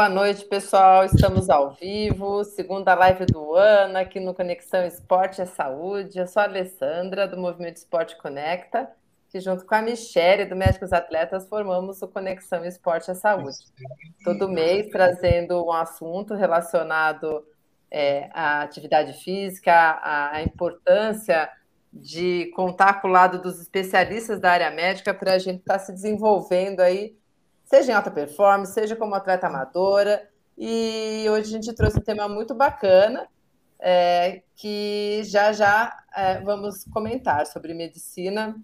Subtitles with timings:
[0.00, 1.04] Boa noite, pessoal.
[1.04, 6.18] Estamos ao vivo, segunda live do ano, aqui no Conexão Esporte e Saúde.
[6.18, 8.90] Eu sou a Alessandra, do Movimento Esporte Conecta,
[9.28, 13.58] que junto com a Michelle, do Médicos Atletas, formamos o Conexão Esporte e Saúde.
[14.24, 17.44] Todo mês trazendo um assunto relacionado
[17.90, 21.46] é, à atividade física, à, à importância
[21.92, 25.78] de contar com o lado dos especialistas da área médica para a gente estar tá
[25.78, 27.19] se desenvolvendo aí
[27.70, 30.28] seja em alta performance, seja como atleta amadora.
[30.58, 33.28] E hoje a gente trouxe um tema muito bacana,
[33.78, 38.56] é, que já já é, vamos comentar sobre medicina,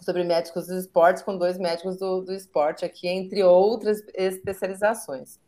[0.00, 5.38] sobre médicos dos esportes, com dois médicos do, do esporte aqui, entre outras especializações.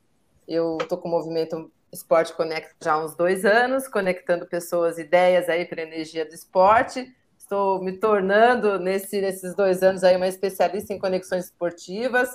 [0.47, 5.49] Eu estou com o movimento Esporte Conecta já há uns dois anos, conectando pessoas, ideias
[5.49, 7.13] aí para a energia do esporte.
[7.37, 12.31] Estou me tornando, nesse, nesses dois anos, aí, uma especialista em conexões esportivas,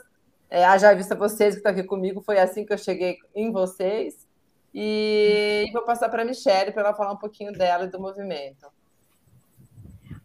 [0.49, 4.27] é, haja vista vocês que estão aqui comigo, foi assim que eu cheguei em vocês.
[4.73, 7.99] E, e vou passar para a Michelle para ela falar um pouquinho dela e do
[7.99, 8.67] movimento.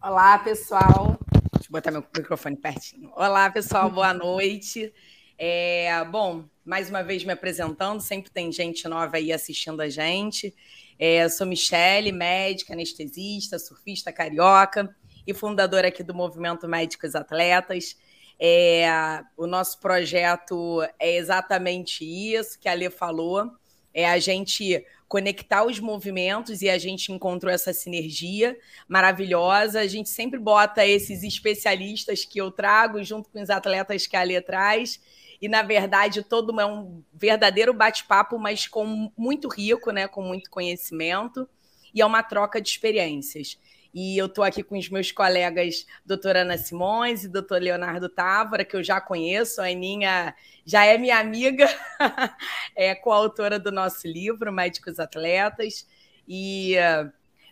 [0.03, 1.19] Olá, pessoal.
[1.55, 3.11] Deixa eu botar meu microfone pertinho.
[3.15, 4.93] Olá, pessoal, boa noite.
[5.39, 10.55] É, bom, mais uma vez me apresentando, sempre tem gente nova aí assistindo a gente.
[10.99, 14.95] É, sou Michele, médica, anestesista, surfista carioca
[15.27, 17.97] e fundadora aqui do Movimento Médicos Atletas.
[18.45, 23.53] É, o nosso projeto é exatamente isso que a Lê falou:
[23.95, 28.59] é a gente conectar os movimentos e a gente encontrou essa sinergia
[28.89, 29.79] maravilhosa.
[29.79, 34.25] A gente sempre bota esses especialistas que eu trago junto com os atletas que a
[34.25, 35.01] Lê traz.
[35.41, 40.09] E, na verdade, todo é um verdadeiro bate-papo, mas com muito rico, né?
[40.09, 41.49] com muito conhecimento,
[41.95, 43.57] e é uma troca de experiências.
[43.95, 48.65] E eu estou aqui com os meus colegas doutora Ana Simões e doutor Leonardo Távora,
[48.65, 49.61] que eu já conheço.
[49.61, 51.69] A Aninha já é minha amiga,
[52.75, 55.87] é coautora do nosso livro, Médicos Atletas.
[56.27, 56.75] E,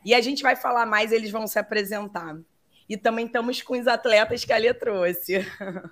[0.04, 2.36] e a gente vai falar mais, eles vão se apresentar.
[2.88, 5.46] E também estamos com os atletas que a Lê trouxe.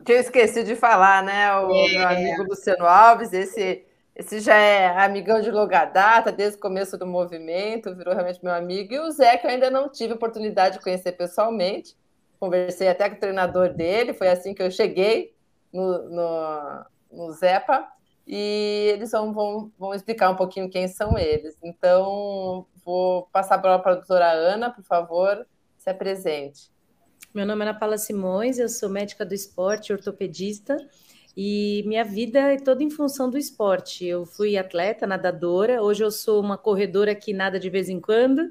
[0.05, 1.55] Que eu esqueci de falar, né?
[1.59, 1.89] O é.
[1.91, 3.85] meu amigo Luciano Alves, esse
[4.19, 8.53] esse já é amigão de longa data, desde o começo do movimento, virou realmente meu
[8.53, 8.93] amigo.
[8.93, 11.97] E o Zé, que eu ainda não tive oportunidade de conhecer pessoalmente.
[12.41, 15.37] Conversei até com o treinador dele, foi assim que eu cheguei
[15.73, 17.87] no, no, no Zepa.
[18.27, 21.57] E eles vão, vão, vão explicar um pouquinho quem são eles.
[21.63, 25.47] Então, vou passar a palavra para a doutora Ana, por favor,
[25.79, 26.73] se apresente.
[27.33, 30.77] Meu nome é Ana Paula Simões, eu sou médica do esporte, ortopedista.
[31.41, 34.05] E minha vida é toda em função do esporte.
[34.05, 38.51] Eu fui atleta, nadadora, hoje eu sou uma corredora que nada de vez em quando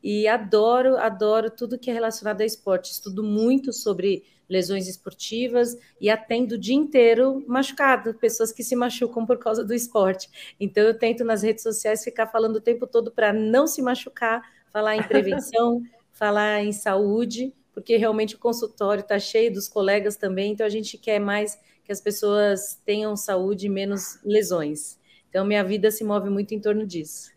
[0.00, 2.92] e adoro, adoro tudo que é relacionado a esporte.
[2.92, 9.26] Estudo muito sobre lesões esportivas e atendo o dia inteiro machucado, pessoas que se machucam
[9.26, 10.30] por causa do esporte.
[10.60, 14.40] Então eu tento nas redes sociais ficar falando o tempo todo para não se machucar,
[14.72, 15.82] falar em prevenção,
[16.12, 20.96] falar em saúde, porque realmente o consultório está cheio dos colegas também, então a gente
[20.96, 21.58] quer mais
[21.90, 24.96] que as pessoas tenham saúde e menos lesões.
[25.28, 27.32] Então, minha vida se move muito em torno disso.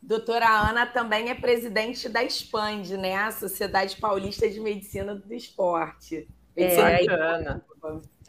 [0.00, 3.16] Doutora Ana também é presidente da SPAND, né?
[3.16, 6.26] A Sociedade Paulista de Medicina do Esporte.
[6.56, 7.60] É, a,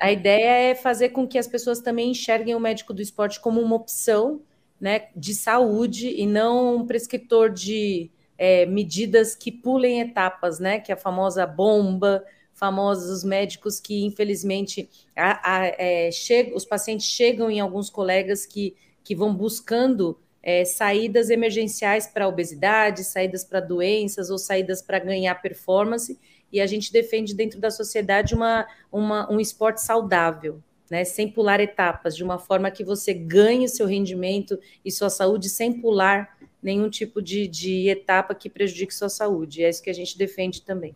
[0.01, 3.61] a ideia é fazer com que as pessoas também enxerguem o médico do esporte como
[3.61, 4.41] uma opção
[4.81, 10.81] né, de saúde e não um prescritor de é, medidas que pulem etapas, né?
[10.81, 12.21] Que é a famosa bomba,
[12.61, 16.11] famosos médicos que, infelizmente, a, a, é,
[16.53, 23.03] os pacientes chegam em alguns colegas que, que vão buscando é, saídas emergenciais para obesidade,
[23.03, 26.19] saídas para doenças ou saídas para ganhar performance,
[26.53, 31.59] e a gente defende dentro da sociedade uma, uma, um esporte saudável, né, sem pular
[31.59, 36.91] etapas, de uma forma que você ganhe seu rendimento e sua saúde sem pular nenhum
[36.91, 39.63] tipo de, de etapa que prejudique sua saúde.
[39.63, 40.95] É isso que a gente defende também.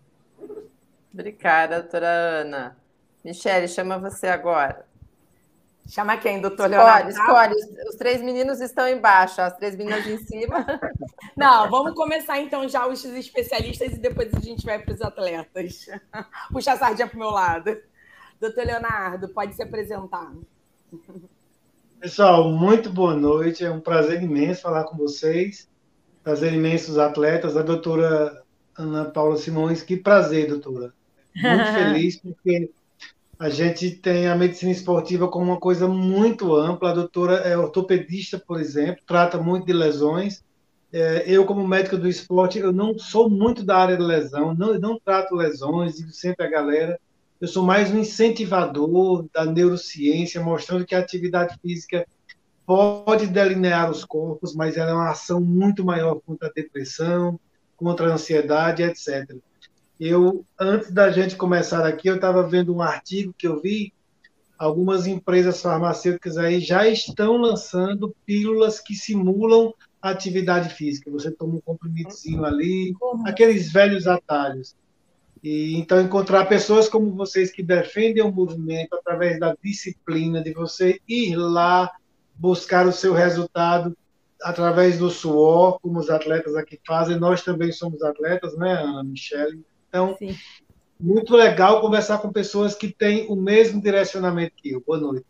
[1.16, 2.78] Obrigada, doutora Ana.
[3.24, 4.86] Michele, chama você agora.
[5.88, 7.10] Chama quem, doutor Leonardo?
[7.10, 7.88] Escolhe, escolhe.
[7.88, 10.66] Os três meninos estão embaixo, as três meninas em cima.
[11.38, 15.86] Não, vamos começar então já os especialistas e depois a gente vai para os atletas.
[16.52, 17.78] Puxa a sardinha para o meu lado.
[18.38, 20.34] Doutor Leonardo, pode se apresentar.
[21.98, 23.64] Pessoal, muito boa noite.
[23.64, 25.70] É um prazer imenso falar com vocês.
[26.22, 27.56] Prazer imenso os atletas.
[27.56, 28.44] A doutora
[28.78, 30.94] Ana Paula Simões, que prazer, doutora.
[31.36, 32.70] Muito feliz porque
[33.38, 36.92] a gente tem a medicina esportiva como uma coisa muito ampla.
[36.92, 40.44] A doutora é ortopedista, por exemplo, trata muito de lesões.
[40.92, 44.80] É, eu, como médico do esporte, eu não sou muito da área de lesão, não,
[44.80, 46.98] não trato lesões, digo sempre a galera.
[47.42, 52.08] Eu sou mais um incentivador da neurociência, mostrando que a atividade física
[52.66, 57.38] pode delinear os corpos, mas ela é uma ação muito maior contra a depressão,
[57.76, 59.36] contra a ansiedade, etc.
[60.00, 63.94] Eu, antes da gente começar aqui, eu estava vendo um artigo que eu vi,
[64.58, 71.10] algumas empresas farmacêuticas aí já estão lançando pílulas que simulam atividade física.
[71.12, 72.94] Você toma um comprimidozinho ali,
[73.26, 74.76] aqueles velhos atalhos.
[75.44, 81.00] E então encontrar pessoas como vocês que defendem o movimento através da disciplina de você
[81.08, 81.92] ir lá
[82.34, 83.96] buscar o seu resultado
[84.42, 87.20] através do suor, como os atletas aqui fazem.
[87.20, 89.64] Nós também somos atletas, né, Ana Michele?
[89.96, 90.36] Então, Sim.
[91.00, 94.84] muito legal conversar com pessoas que têm o mesmo direcionamento que eu.
[94.86, 95.26] Boa noite.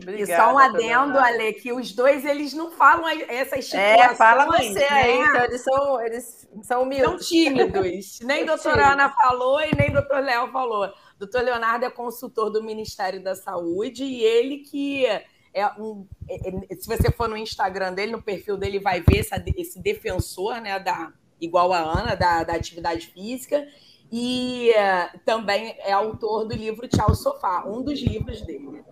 [0.00, 4.10] Obrigada, e só um adendo, Ale, que os dois eles não falam essas situações.
[4.10, 4.88] É, fala você né?
[4.88, 7.08] aí, então eles são, eles são humildes.
[7.08, 8.20] São tímidos.
[8.24, 10.90] nem a doutora Ana falou e nem doutor Léo falou.
[11.18, 16.08] Doutor Leonardo é consultor do Ministério da Saúde e ele que é um.
[16.28, 19.80] É, é, se você for no Instagram dele, no perfil dele, vai ver essa, esse
[19.80, 21.12] defensor né, da,
[21.44, 23.66] igual a Ana, da, da atividade física,
[24.10, 28.84] e uh, também é autor do livro Tchau Sofá, um dos livros dele.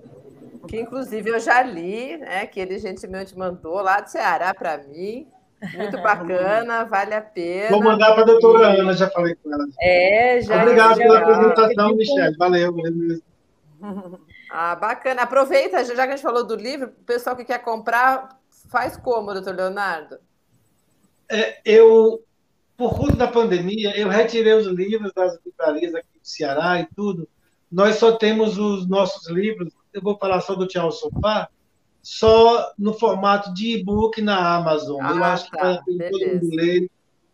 [0.66, 2.46] Que inclusive eu já li, né?
[2.46, 5.28] Que ele gentilmente mandou lá do Ceará para mim.
[5.75, 7.70] Muito bacana, vale a pena.
[7.70, 8.81] Vou mandar para a doutora e...
[8.81, 9.66] Ana, já falei com ela.
[9.81, 10.62] É, já.
[10.62, 12.37] Obrigado já, pela apresentação, Michelle.
[12.37, 13.22] Valeu, valeu
[14.50, 15.22] Ah, bacana.
[15.22, 18.38] Aproveita, já que a gente falou do livro, o pessoal que quer comprar,
[18.69, 20.19] faz como, doutor Leonardo?
[21.31, 22.22] É, eu
[22.82, 27.29] por conta da pandemia, eu retirei os livros das livrarias aqui do Ceará e tudo.
[27.70, 31.49] Nós só temos os nossos livros, eu vou falar só do Tchau Sofá,
[32.02, 35.00] só no formato de e-book na Amazon.
[35.00, 36.90] Ah, eu acho tá, que todo mundo ler.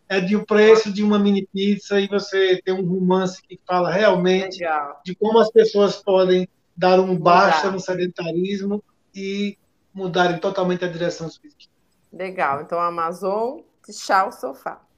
[0.07, 3.91] É de o preço de uma mini pizza e você tem um romance que fala
[3.91, 5.01] realmente Legal.
[5.03, 6.47] de como as pessoas podem
[6.77, 8.83] dar um basta no sedentarismo
[9.15, 9.57] e
[9.91, 11.73] mudarem totalmente a direção física.
[12.13, 12.61] Legal.
[12.61, 14.88] Então, Amazon, tchau sofá.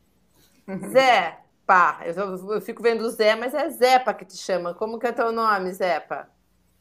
[0.91, 2.01] Zé, pá.
[2.05, 4.73] Eu, eu, fico vendo o Zé, mas é Zepa que te chama.
[4.73, 6.27] Como que é teu nome, Zepa?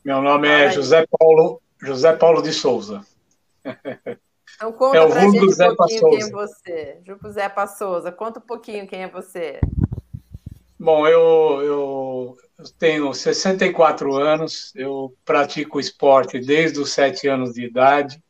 [0.05, 3.03] Meu nome é José Paulo, José Paulo de Souza.
[4.57, 7.01] Então conta é o pra gente um pouquinho quem é você.
[7.05, 7.29] Grupo
[7.67, 8.13] Souza.
[8.13, 9.61] Conta um pouquinho quem é você.
[10.79, 12.37] Bom, eu, eu
[12.79, 18.23] tenho 64 anos, eu pratico esporte desde os 7 anos de idade.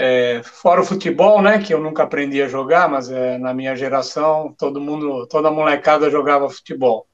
[0.00, 3.74] É, fora o futebol, né, que eu nunca aprendi a jogar, mas é, na minha
[3.74, 7.08] geração todo mundo, toda molecada jogava futebol.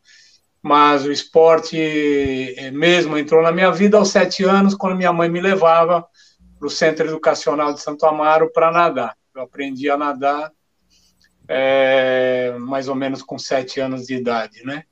[0.63, 1.79] Mas o esporte
[2.59, 6.07] é, mesmo entrou na minha vida aos sete anos, quando minha mãe me levava
[6.59, 9.17] para o Centro Educacional de Santo Amaro para nadar.
[9.35, 10.53] Eu aprendi a nadar
[11.49, 14.85] é, mais ou menos com sete anos de idade, né?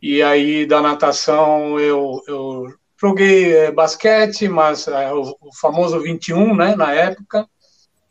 [0.00, 6.76] E aí da natação eu, eu Joguei é, basquete, mas o, o, famoso 21, né,
[6.76, 7.48] na época,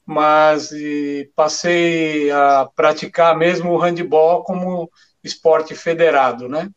[0.05, 0.69] mas
[1.33, 4.91] passei a praticar mesmo o handball como
[5.23, 6.69] esporte federado, né?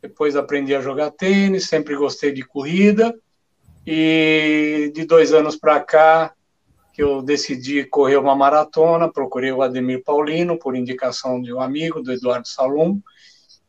[0.00, 3.12] Depois aprendi a jogar tênis, sempre gostei de corrida,
[3.84, 6.32] e de dois anos para cá,
[6.94, 12.00] que eu decidi correr uma maratona, procurei o Ademir Paulino, por indicação de um amigo,
[12.00, 13.00] do Eduardo Salum,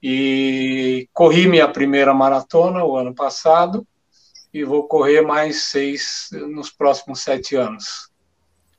[0.01, 3.85] e corri minha primeira maratona o ano passado
[4.53, 8.09] e vou correr mais seis nos próximos sete anos.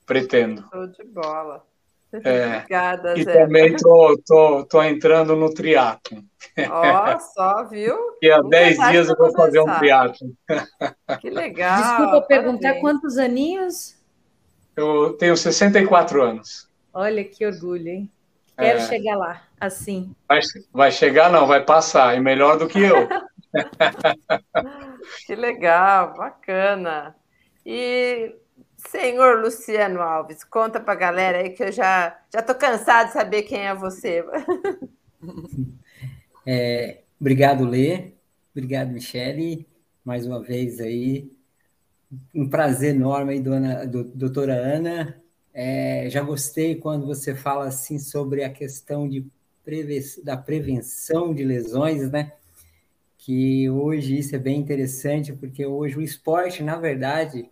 [0.06, 0.64] Pretendo.
[0.72, 1.64] Show de bola.
[2.24, 3.32] É, Obrigada, e Zé.
[3.32, 6.24] também tô, tô, tô entrando no triatlo.
[6.68, 7.96] Ó, só, viu?
[8.20, 10.32] E há dez dias eu vou fazer um triatlo.
[11.20, 11.78] Que legal.
[11.78, 12.80] Desculpa perguntar parabéns.
[12.80, 13.96] quantos aninhos?
[14.74, 16.68] Eu tenho 64 anos.
[16.92, 18.10] Olha que orgulho, hein?
[18.60, 18.86] Quero é.
[18.86, 20.14] chegar lá, assim.
[20.28, 20.40] Vai,
[20.72, 23.08] vai chegar, não, vai passar, e melhor do que eu.
[25.26, 27.16] que legal, bacana.
[27.64, 28.34] E
[28.76, 33.12] senhor Luciano Alves, conta para a galera aí que eu já já tô cansado de
[33.12, 34.24] saber quem é você.
[36.46, 38.14] É, obrigado, Lê.
[38.52, 39.68] Obrigado, Michele.
[40.02, 41.30] Mais uma vez aí.
[42.34, 45.19] Um prazer enorme aí, dona, do, doutora Ana,
[45.52, 49.26] É, já gostei quando você fala assim sobre a questão de
[50.24, 52.32] da prevenção de lesões, né?
[53.18, 57.48] Que hoje isso é bem interessante, porque hoje o esporte, na verdade,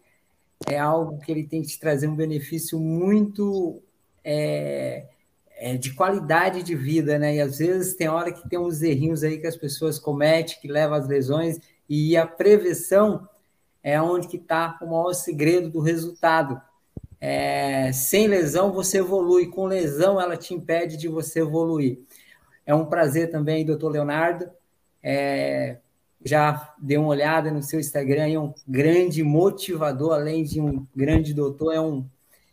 [0.66, 3.80] é algo que ele tem que te trazer um benefício muito
[4.24, 5.06] é,
[5.50, 7.36] é, de qualidade de vida, né?
[7.36, 10.68] E às vezes tem hora que tem uns errinhos aí que as pessoas cometem, que
[10.68, 13.28] levam às lesões, e a prevenção
[13.82, 16.60] é onde que está o maior segredo do resultado.
[17.20, 21.98] É, sem lesão você evolui, com lesão ela te impede de você evoluir.
[22.64, 24.48] É um prazer também, doutor Leonardo.
[25.02, 25.78] É,
[26.24, 31.32] já dei uma olhada no seu Instagram, é um grande motivador, além de um grande
[31.32, 32.04] doutor, é, um,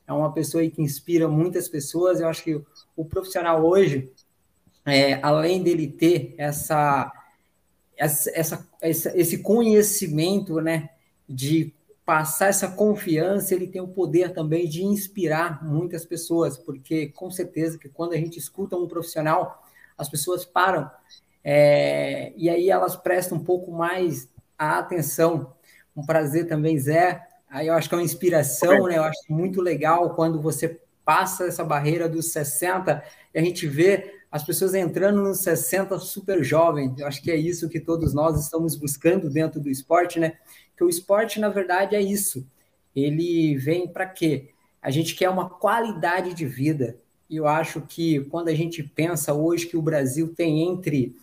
[0.07, 2.19] é uma pessoa que inspira muitas pessoas.
[2.19, 2.62] Eu acho que
[2.95, 4.12] o profissional hoje,
[4.86, 7.12] é, além dele ter essa,
[7.98, 8.31] essa,
[8.81, 10.89] essa, esse conhecimento, né,
[11.27, 11.74] de
[12.05, 17.79] passar essa confiança, ele tem o poder também de inspirar muitas pessoas, porque com certeza
[17.79, 19.63] que quando a gente escuta um profissional,
[19.97, 20.89] as pessoas param
[21.47, 25.53] é, e aí elas prestam um pouco mais a atenção.
[25.95, 27.21] Um prazer também, Zé.
[27.47, 28.97] Aí eu acho que é uma inspiração, né?
[28.97, 34.15] Eu acho muito legal quando você passa essa barreira dos 60 e a gente vê
[34.31, 36.97] as pessoas entrando nos 60 super jovens.
[36.97, 40.33] Eu acho que é isso que todos nós estamos buscando dentro do esporte, né?
[40.75, 42.48] Que o esporte, na verdade, é isso.
[42.96, 44.50] Ele vem para quê?
[44.82, 46.98] A gente quer uma qualidade de vida.
[47.29, 51.15] E eu acho que quando a gente pensa hoje que o Brasil tem entre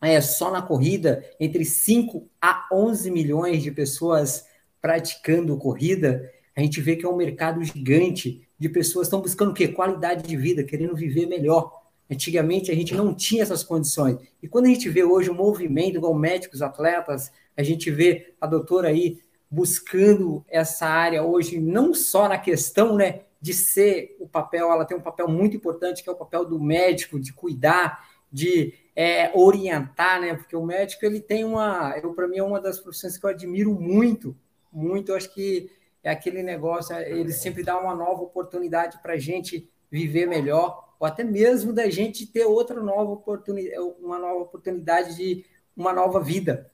[0.00, 4.46] é, só na corrida, entre 5 a 11 milhões de pessoas
[4.80, 9.50] praticando corrida, a gente vê que é um mercado gigante de pessoas que estão buscando
[9.50, 9.68] o quê?
[9.68, 11.77] Qualidade de vida, querendo viver melhor.
[12.10, 14.18] Antigamente a gente não tinha essas condições.
[14.42, 18.46] E quando a gente vê hoje um movimento igual médicos, atletas, a gente vê a
[18.46, 24.70] doutora aí buscando essa área hoje, não só na questão né, de ser o papel,
[24.70, 28.74] ela tem um papel muito importante, que é o papel do médico, de cuidar, de
[28.94, 30.34] é, orientar, né?
[30.34, 33.30] Porque o médico ele tem uma, eu para mim é uma das profissões que eu
[33.30, 34.36] admiro muito,
[34.72, 35.12] muito.
[35.12, 35.70] Eu acho que
[36.02, 41.06] é aquele negócio, ele sempre dá uma nova oportunidade para a gente viver melhor, ou
[41.06, 45.44] até mesmo da gente ter outra nova oportunidade, uma nova oportunidade de
[45.76, 46.70] uma nova vida.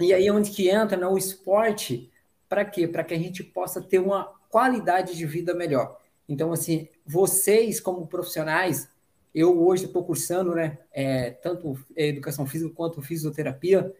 [0.00, 2.10] E aí é onde que entra né, o esporte,
[2.48, 2.86] para quê?
[2.86, 5.98] Para que a gente possa ter uma qualidade de vida melhor.
[6.28, 8.88] Então, assim, vocês como profissionais,
[9.34, 13.92] eu hoje estou cursando, né, é, tanto educação física quanto fisioterapia.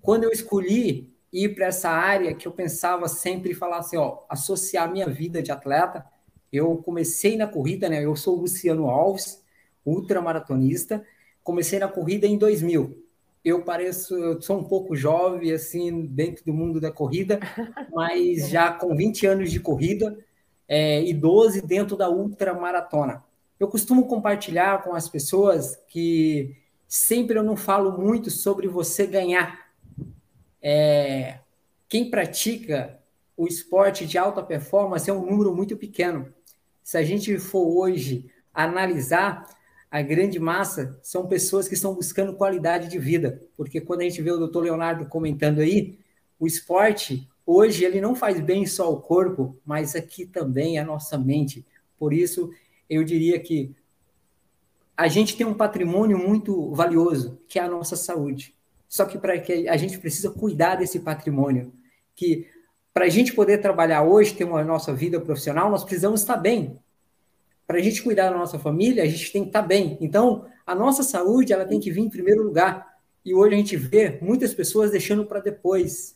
[0.00, 4.90] Quando eu escolhi ir para essa área que eu pensava sempre falar assim, ó, associar
[4.90, 6.06] minha vida de atleta,
[6.52, 8.04] eu comecei na corrida, né?
[8.04, 9.42] Eu sou o Luciano Alves,
[9.84, 11.04] ultramaratonista.
[11.42, 13.02] Comecei na corrida em 2000
[13.44, 17.40] eu pareço, eu sou um pouco jovem, assim, dentro do mundo da corrida,
[17.92, 20.16] mas já com 20 anos de corrida
[20.68, 23.24] é, e 12 dentro da ultramaratona.
[23.58, 26.56] Eu costumo compartilhar com as pessoas que
[26.86, 29.70] sempre eu não falo muito sobre você ganhar.
[30.60, 31.38] É,
[31.88, 32.98] quem pratica
[33.36, 36.32] o esporte de alta performance é um número muito pequeno.
[36.82, 39.46] Se a gente for hoje analisar,
[39.90, 44.22] a grande massa são pessoas que estão buscando qualidade de vida, porque quando a gente
[44.22, 45.98] vê o doutor Leonardo comentando aí,
[46.38, 51.18] o esporte hoje ele não faz bem só ao corpo, mas aqui também a nossa
[51.18, 51.64] mente.
[51.98, 52.50] Por isso,
[52.88, 53.74] eu diria que
[54.96, 58.54] a gente tem um patrimônio muito valioso, que é a nossa saúde.
[58.88, 61.72] Só que para que a gente precisa cuidar desse patrimônio,
[62.14, 62.46] que
[62.92, 66.78] para a gente poder trabalhar hoje, ter uma nossa vida profissional, nós precisamos estar bem
[67.72, 69.96] para a gente cuidar da nossa família, a gente tem que estar bem.
[69.98, 72.98] Então, a nossa saúde ela tem que vir em primeiro lugar.
[73.24, 76.14] E hoje a gente vê muitas pessoas deixando para depois.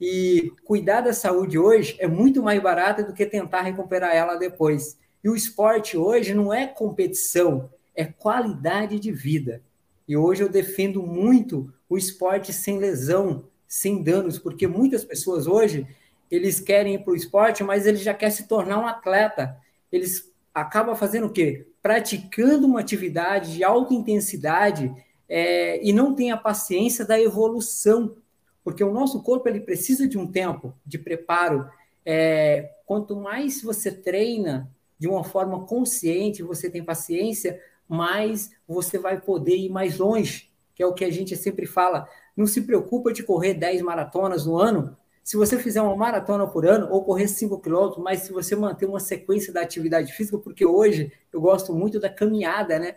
[0.00, 4.96] E cuidar da saúde hoje é muito mais barato do que tentar recuperar ela depois.
[5.24, 9.60] E o esporte hoje não é competição, é qualidade de vida.
[10.06, 15.84] E hoje eu defendo muito o esporte sem lesão, sem danos, porque muitas pessoas hoje
[16.32, 19.54] eles querem ir para o esporte, mas eles já querem se tornar um atleta.
[19.92, 21.66] Eles acaba fazendo o quê?
[21.82, 24.90] Praticando uma atividade de alta intensidade
[25.28, 28.16] é, e não tem a paciência da evolução,
[28.64, 31.68] porque o nosso corpo ele precisa de um tempo de preparo.
[32.02, 39.20] É, quanto mais você treina de uma forma consciente, você tem paciência, mais você vai
[39.20, 42.08] poder ir mais longe, que é o que a gente sempre fala.
[42.34, 46.66] Não se preocupa de correr 10 maratonas no ano, se você fizer uma maratona por
[46.66, 50.66] ano ou correr 5 quilômetros, mas se você manter uma sequência da atividade física, porque
[50.66, 52.96] hoje eu gosto muito da caminhada, né?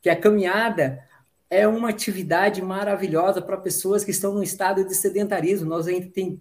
[0.00, 1.06] Que a caminhada
[1.50, 5.68] é uma atividade maravilhosa para pessoas que estão no estado de sedentarismo.
[5.68, 6.40] Nós ainda tem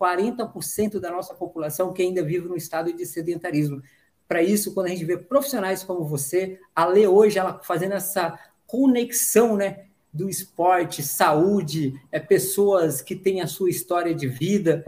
[0.00, 3.82] 40% da nossa população que ainda vive no estado de sedentarismo.
[4.28, 8.38] para isso quando a gente vê profissionais como você, a Lê hoje, ela fazendo essa
[8.66, 9.86] conexão, né?
[10.12, 14.84] Do esporte, saúde, é, pessoas que têm a sua história de vida.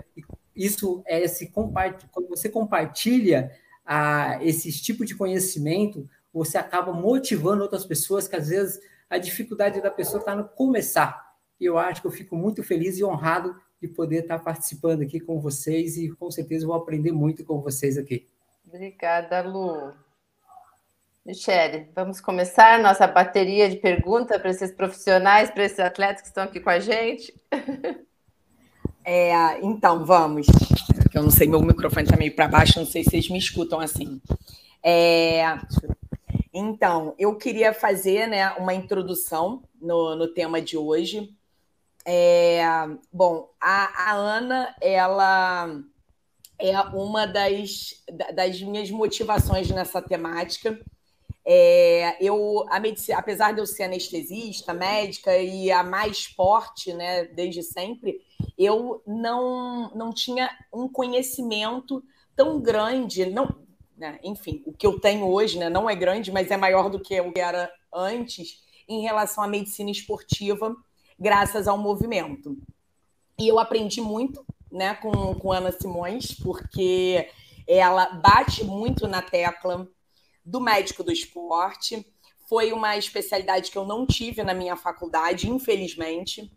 [0.54, 3.50] Isso é esse quando você compartilha
[3.84, 9.80] a, esse tipo de conhecimento, você acaba motivando outras pessoas que às vezes a dificuldade
[9.80, 11.34] da pessoa está no começar.
[11.60, 15.20] E eu acho que eu fico muito feliz e honrado de poder estar participando aqui
[15.20, 18.26] com vocês e com certeza vou aprender muito com vocês aqui.
[18.66, 19.92] Obrigada, Lu.
[21.24, 26.44] Michele, vamos começar nossa bateria de perguntas para esses profissionais, para esses atletas que estão
[26.44, 27.34] aqui com a gente.
[29.06, 30.46] É, então, vamos.
[31.14, 33.78] Eu não sei, meu microfone está meio para baixo, não sei se vocês me escutam
[33.78, 34.18] assim.
[34.82, 35.58] É,
[36.54, 41.36] então, eu queria fazer né, uma introdução no, no tema de hoje.
[42.06, 42.62] É,
[43.12, 45.68] bom, a, a, Ana, ela
[46.58, 48.02] é uma das,
[48.34, 50.80] das minhas motivações nessa temática.
[51.46, 57.62] É, eu, medicina, apesar de eu ser anestesista, médica e a mais esporte, né, desde
[57.62, 58.20] sempre,
[58.56, 62.02] eu não, não tinha um conhecimento
[62.34, 63.46] tão grande, não,
[63.96, 66.98] né, enfim, o que eu tenho hoje, né, não é grande, mas é maior do
[66.98, 70.74] que eu era antes em relação à medicina esportiva
[71.18, 72.56] graças ao movimento.
[73.38, 77.28] E eu aprendi muito né, com, com Ana Simões, porque
[77.66, 79.88] ela bate muito na tecla
[80.44, 82.06] do médico do esporte.
[82.48, 86.52] Foi uma especialidade que eu não tive na minha faculdade, infelizmente.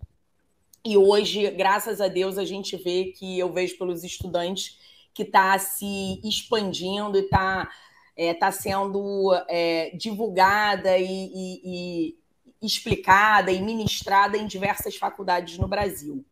[0.85, 4.77] E hoje, graças a Deus, a gente vê que eu vejo pelos estudantes
[5.13, 7.69] que está se expandindo e está
[8.15, 12.17] é, tá sendo é, divulgada e, e, e,
[12.61, 16.25] explicada e ministrada em diversas faculdades no Brasil.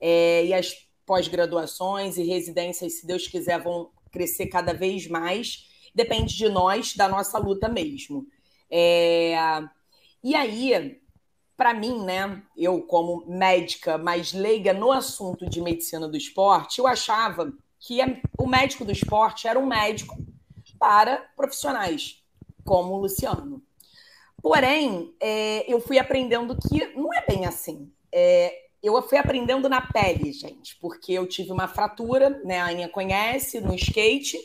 [0.00, 5.68] É, e as pós-graduações e residências, se Deus quiser, vão crescer cada vez mais.
[5.94, 8.26] Depende de nós, da nossa luta mesmo.
[8.70, 9.36] É,
[10.22, 11.00] e aí,
[11.56, 16.86] para mim, né, eu como médica mais leiga no assunto de medicina do esporte, eu
[16.86, 17.98] achava que
[18.38, 20.16] o médico do esporte era um médico
[20.78, 22.22] para profissionais,
[22.64, 23.62] como o Luciano.
[24.42, 27.90] Porém, é, eu fui aprendendo que não é bem assim.
[28.12, 32.60] É, eu fui aprendendo na pele, gente, porque eu tive uma fratura, né?
[32.60, 34.38] A Aninha conhece, no skate,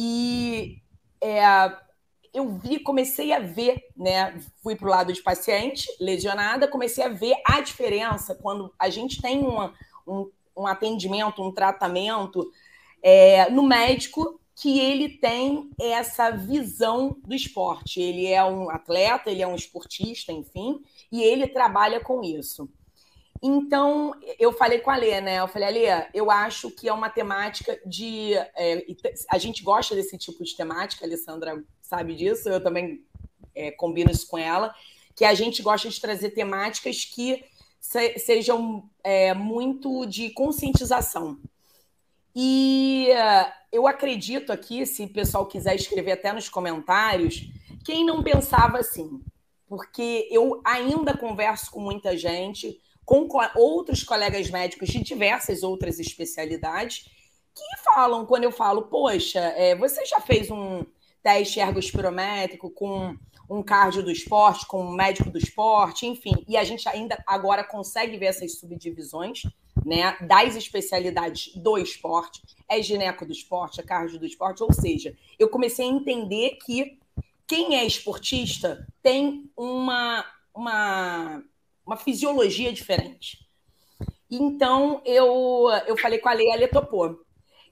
[0.00, 0.80] e
[1.20, 1.42] é,
[2.32, 4.40] eu vi, comecei a ver, né?
[4.62, 9.20] Fui para o lado de paciente, lesionada, comecei a ver a diferença quando a gente
[9.20, 9.74] tem uma,
[10.06, 12.48] um, um atendimento, um tratamento
[13.02, 18.00] é, no médico que ele tem essa visão do esporte.
[18.00, 20.80] Ele é um atleta, ele é um esportista, enfim,
[21.10, 22.68] e ele trabalha com isso.
[23.42, 25.38] Então, eu falei com a Lê, né?
[25.38, 28.34] Eu falei, Lê, eu acho que é uma temática de.
[28.34, 28.84] É,
[29.30, 33.04] a gente gosta desse tipo de temática, a Alessandra sabe disso, eu também
[33.54, 34.74] é, combino isso com ela,
[35.14, 37.44] que a gente gosta de trazer temáticas que
[37.80, 41.38] se, sejam é, muito de conscientização.
[42.34, 47.50] E uh, eu acredito aqui, se o pessoal quiser escrever até nos comentários,
[47.84, 49.20] quem não pensava assim?
[49.66, 55.98] Porque eu ainda converso com muita gente, com co outros colegas médicos de diversas outras
[55.98, 57.08] especialidades,
[57.54, 60.84] que falam, quando eu falo, poxa, é, você já fez um
[61.22, 63.16] teste ergospirométrico com
[63.48, 67.64] um cardio do esporte, com um médico do esporte, enfim, e a gente ainda agora
[67.64, 69.40] consegue ver essas subdivisões
[69.86, 75.16] né, das especialidades do esporte, é gineco do esporte, é cardio do esporte, ou seja,
[75.38, 76.98] eu comecei a entender que
[77.46, 81.42] quem é esportista tem uma, uma,
[81.88, 83.38] uma fisiologia diferente.
[84.30, 87.18] Então, eu, eu falei com a Lei, a Lei topou.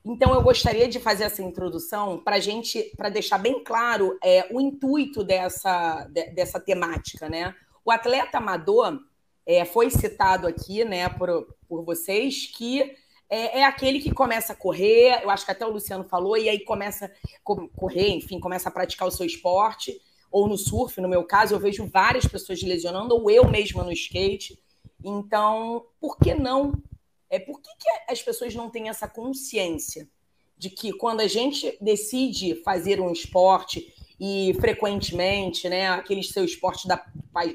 [0.02, 4.59] Então, eu gostaria de fazer essa introdução para gente, para deixar bem claro é, o
[4.59, 7.55] intuito dessa, de, dessa temática, né?
[7.85, 8.98] O atleta amador,
[9.44, 12.81] é, foi citado aqui né, por, por vocês, que
[13.29, 16.48] é, é, aquele que começa a correr, eu acho que até o Luciano falou, e
[16.48, 20.00] aí começa a correr, enfim, começa a praticar o seu esporte,
[20.37, 23.90] ou no surf, no meu caso, eu vejo várias pessoas lesionando, ou eu mesma no
[23.90, 24.62] skate.
[25.03, 26.75] Então, por que não?
[27.31, 30.07] É, por que, que as pessoas não têm essa consciência
[30.59, 36.87] de que quando a gente decide fazer um esporte e frequentemente, né, aquele seu esporte
[36.87, 37.03] da,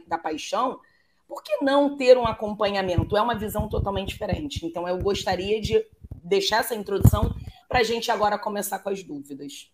[0.07, 0.79] da paixão,
[1.27, 3.15] por que não ter um acompanhamento?
[3.15, 4.65] É uma visão totalmente diferente.
[4.65, 5.85] Então, eu gostaria de
[6.23, 7.31] deixar essa introdução
[7.69, 9.71] para a gente agora começar com as dúvidas.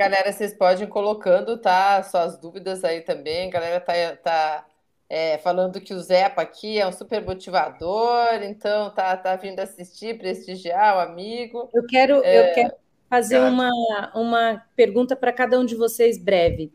[0.00, 2.02] Galera, vocês podem ir colocando, tá?
[2.02, 3.48] Suas dúvidas aí também.
[3.48, 4.66] A galera tá, tá
[5.10, 10.16] é, falando que o Zepa aqui é um super motivador, então tá, tá vindo assistir,
[10.16, 11.68] prestigiar o amigo.
[11.74, 12.50] Eu quero, é...
[12.50, 12.72] eu quero
[13.10, 13.68] fazer uma,
[14.14, 16.72] uma pergunta para cada um de vocês breve.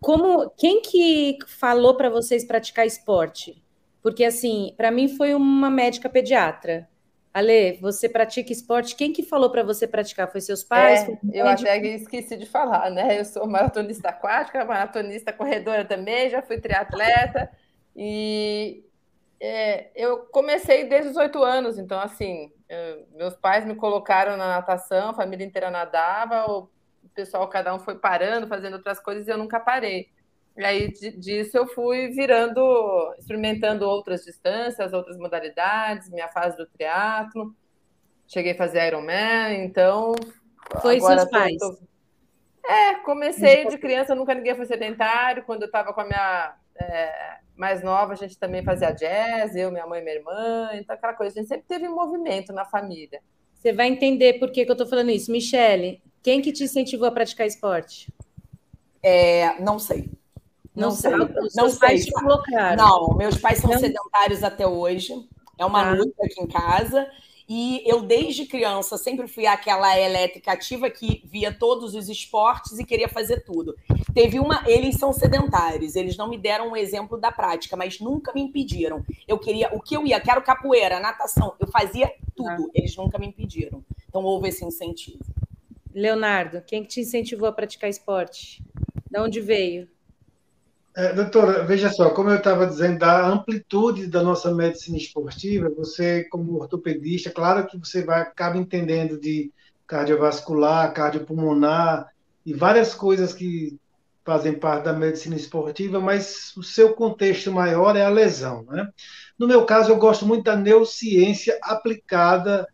[0.00, 3.62] Como quem que falou para vocês praticar esporte?
[4.02, 6.88] Porque assim, para mim foi uma médica pediatra.
[7.38, 8.96] Ale, você pratica esporte?
[8.96, 10.30] Quem que falou para você praticar?
[10.30, 11.02] Foi seus pais?
[11.02, 13.18] É, Foi eu até esqueci de falar, né?
[13.20, 17.50] Eu sou maratonista aquática, maratonista corredora também, já fui triatleta
[17.94, 18.84] e
[19.40, 24.48] é, eu comecei desde os oito anos, então assim, eu, meus pais me colocaram na
[24.48, 26.68] natação, a família inteira nadava, o
[27.14, 30.08] pessoal cada um foi parando, fazendo outras coisas e eu nunca parei.
[30.58, 37.54] E aí disso eu fui virando, experimentando outras distâncias, outras modalidades, minha fase do triatlo.
[38.26, 40.16] Cheguei a fazer Ironman, então.
[40.82, 41.56] Foi seus pais?
[41.58, 41.78] Tô...
[42.66, 45.44] É, comecei de criança, nunca ninguém foi sedentário.
[45.44, 49.70] Quando eu estava com a minha é, mais nova, a gente também fazia jazz, eu,
[49.70, 53.20] minha mãe e minha irmã, então aquela coisa, a gente sempre teve movimento na família.
[53.54, 55.30] Você vai entender por que, que eu estou falando isso.
[55.30, 58.12] Michele, quem que te incentivou a praticar esporte?
[59.00, 60.10] É, não sei.
[60.78, 61.12] Não, sei.
[61.54, 61.98] Não sei.
[61.98, 62.76] Te colocaram.
[62.76, 63.78] Não, meus pais são não.
[63.78, 65.12] sedentários até hoje.
[65.58, 65.94] É uma ah.
[65.94, 67.06] luta aqui em casa.
[67.48, 72.84] E eu, desde criança, sempre fui aquela elétrica ativa que via todos os esportes e
[72.84, 73.74] queria fazer tudo.
[74.12, 74.62] Teve uma.
[74.66, 79.02] Eles são sedentários, eles não me deram um exemplo da prática, mas nunca me impediram.
[79.26, 79.70] Eu queria.
[79.74, 80.20] O que eu ia?
[80.20, 81.54] Quero capoeira, natação.
[81.58, 82.48] Eu fazia tudo.
[82.48, 82.70] Ah.
[82.74, 83.82] Eles nunca me impediram.
[84.06, 85.24] Então houve esse incentivo.
[85.94, 88.62] Leonardo, quem que te incentivou a praticar esporte?
[89.10, 89.88] De onde veio?
[90.98, 96.24] É, doutora, veja só, como eu estava dizendo, da amplitude da nossa medicina esportiva, você,
[96.24, 99.52] como ortopedista, claro que você vai acaba entendendo de
[99.86, 102.08] cardiovascular, cardiopulmonar
[102.44, 103.78] e várias coisas que
[104.24, 108.64] fazem parte da medicina esportiva, mas o seu contexto maior é a lesão.
[108.64, 108.88] Né?
[109.38, 112.66] No meu caso, eu gosto muito da neurociência aplicada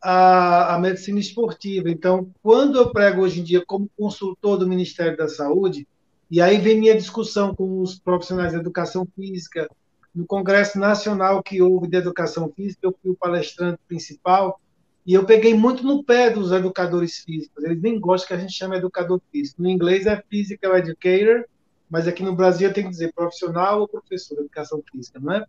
[0.00, 1.90] à, à medicina esportiva.
[1.90, 5.88] Então, quando eu prego hoje em dia como consultor do Ministério da Saúde,
[6.34, 9.70] e aí vem minha discussão com os profissionais de educação física.
[10.12, 14.60] No Congresso Nacional que houve de Educação Física, eu fui o palestrante principal,
[15.06, 17.62] e eu peguei muito no pé dos educadores físicos.
[17.62, 19.62] Eles nem gostam que a gente chame educador físico.
[19.62, 21.44] No inglês é physical educator,
[21.88, 25.44] mas aqui no Brasil tem que dizer profissional ou professor de educação física, não é?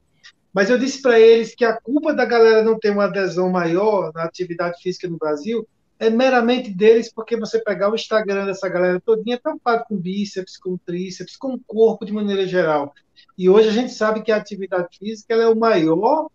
[0.53, 4.11] Mas eu disse para eles que a culpa da galera não ter uma adesão maior
[4.13, 8.99] na atividade física no Brasil é meramente deles, porque você pegar o Instagram dessa galera
[8.99, 12.93] todinha é preocupado com bíceps, com tríceps, com o corpo de maneira geral.
[13.37, 16.29] E hoje a gente sabe que a atividade física é o maior,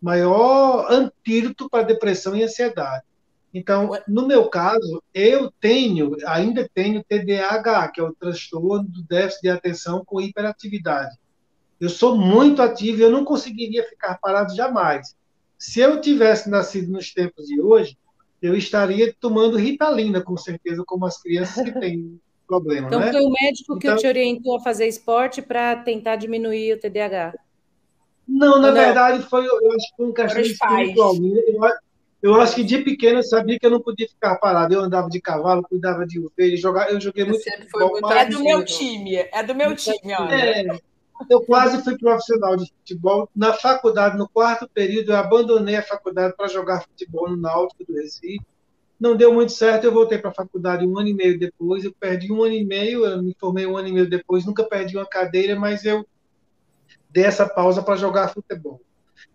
[0.00, 3.04] maior antídoto para depressão e ansiedade.
[3.54, 9.42] Então, no meu caso, eu tenho, ainda tenho TDAH, que é o transtorno do déficit
[9.42, 11.16] de atenção com hiperatividade.
[11.80, 15.16] Eu sou muito ativo e eu não conseguiria ficar parado jamais.
[15.56, 17.96] Se eu tivesse nascido nos tempos de hoje,
[18.44, 22.88] eu estaria tomando ritalina, com certeza, como as crianças que têm problema.
[22.88, 23.10] Então, né?
[23.10, 27.32] foi o médico que então, te orientou a fazer esporte para tentar diminuir o TDAH?
[28.28, 28.74] Não, na não.
[28.74, 31.14] verdade, foi, eu acho que foi um questão espiritual.
[31.16, 31.60] Eu,
[32.22, 34.74] eu acho que de pequeno eu sabia que eu não podia ficar parado.
[34.74, 37.42] Eu andava de cavalo, cuidava de ovelha, jogava, eu joguei muito.
[37.42, 40.34] Futebol, muito é do meu time, é do meu time, olha.
[40.34, 40.78] É,
[41.30, 43.28] eu quase fui profissional de futebol.
[43.34, 47.94] Na faculdade, no quarto período, eu abandonei a faculdade para jogar futebol no Náutico do
[47.94, 48.44] Recife.
[48.98, 51.84] Não deu muito certo, eu voltei para a faculdade um ano e meio depois.
[51.84, 54.44] Eu perdi um ano e meio, eu me formei um ano e meio depois.
[54.44, 56.06] Nunca perdi uma cadeira, mas eu
[57.10, 58.80] dei essa pausa para jogar futebol.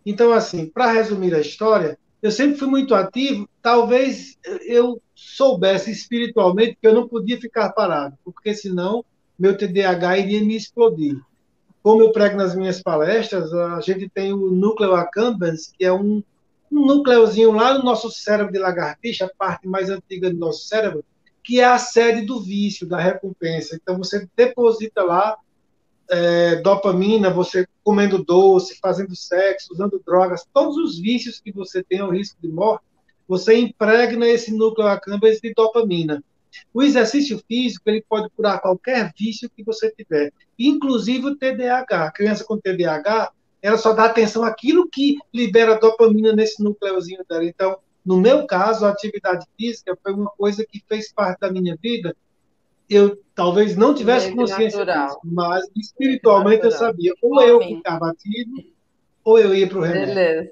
[0.05, 3.47] Então, assim, para resumir a história, eu sempre fui muito ativo.
[3.61, 9.03] Talvez eu soubesse espiritualmente que eu não podia ficar parado, porque senão
[9.37, 11.17] meu TDAH iria me explodir
[11.81, 16.21] como eu prego nas minhas palestras, a gente tem o núcleo accumbens, que é um,
[16.71, 21.03] um núcleozinho lá no nosso cérebro de lagartixa, a parte mais antiga do nosso cérebro,
[21.43, 23.75] que é a sede do vício, da recompensa.
[23.75, 25.37] Então, você deposita lá
[26.09, 31.99] é, dopamina, você comendo doce, fazendo sexo, usando drogas, todos os vícios que você tem
[31.99, 32.83] ao risco de morte,
[33.27, 36.23] você impregna esse núcleo accumbens de dopamina.
[36.73, 42.05] O exercício físico ele pode curar qualquer vício que você tiver, inclusive o TDAH.
[42.05, 43.31] A criança com TDAH,
[43.61, 47.45] ela só dá atenção àquilo que libera dopamina nesse núcleozinho dela.
[47.45, 51.77] Então, no meu caso, a atividade física foi uma coisa que fez parte da minha
[51.81, 52.15] vida.
[52.89, 57.13] Eu talvez não tivesse consciência disso, mas espiritualmente eu sabia.
[57.21, 58.63] Ou eu ficava ativo,
[59.23, 60.15] ou eu ia para o remédio.
[60.15, 60.51] Beleza.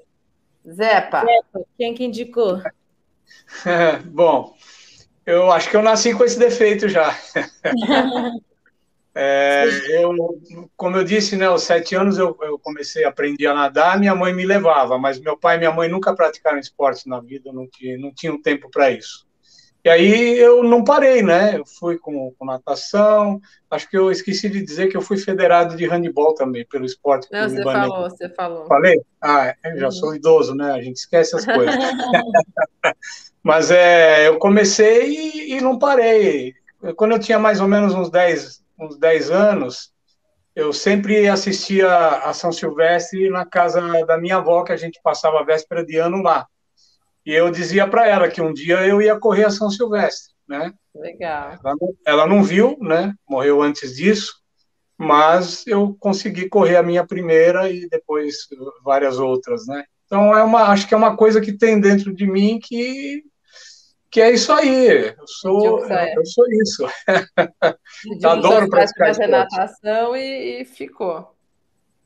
[0.70, 1.20] Zepa.
[1.20, 2.62] Zepa, quem que indicou?
[4.06, 4.54] bom,
[5.28, 7.14] eu acho que eu nasci com esse defeito já.
[9.14, 9.66] é,
[10.02, 10.14] eu,
[10.74, 14.14] como eu disse, né, aos sete anos eu, eu, comecei a aprender a nadar, minha
[14.14, 17.68] mãe me levava, mas meu pai e minha mãe nunca praticaram esporte na vida, não,
[17.68, 19.28] tinha, não tinham tempo para isso.
[19.84, 21.56] E aí eu não parei, né?
[21.58, 25.76] Eu fui com, com, natação, acho que eu esqueci de dizer que eu fui federado
[25.76, 27.28] de handball também, pelo esporte.
[27.30, 28.66] Não, você falou, você falou.
[28.66, 29.00] Falei?
[29.20, 29.92] Ah, eu já uhum.
[29.92, 30.72] sou idoso, né?
[30.72, 31.74] A gente esquece as coisas.
[33.48, 36.52] Mas é, eu comecei e, e, não parei.
[36.96, 39.90] Quando eu tinha mais ou menos uns 10, uns 10 anos,
[40.54, 45.40] eu sempre assistia a São Silvestre na casa da minha avó, que a gente passava
[45.40, 46.46] a véspera de ano lá.
[47.24, 50.70] E eu dizia para ela que um dia eu ia correr a São Silvestre, né?
[50.94, 51.52] Legal.
[51.52, 53.14] Ela não, ela não viu, né?
[53.26, 54.42] Morreu antes disso,
[54.98, 58.46] mas eu consegui correr a minha primeira e depois
[58.84, 59.84] várias outras, né?
[60.04, 63.24] Então é uma, acho que é uma coisa que tem dentro de mim que
[64.10, 65.14] que é isso aí.
[65.18, 66.86] Eu sou, eu sou isso.
[68.24, 71.34] Adoro praticar fazer natação e, e, ficou.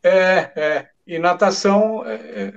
[0.03, 0.89] É, é.
[1.07, 2.53] E natação, é, é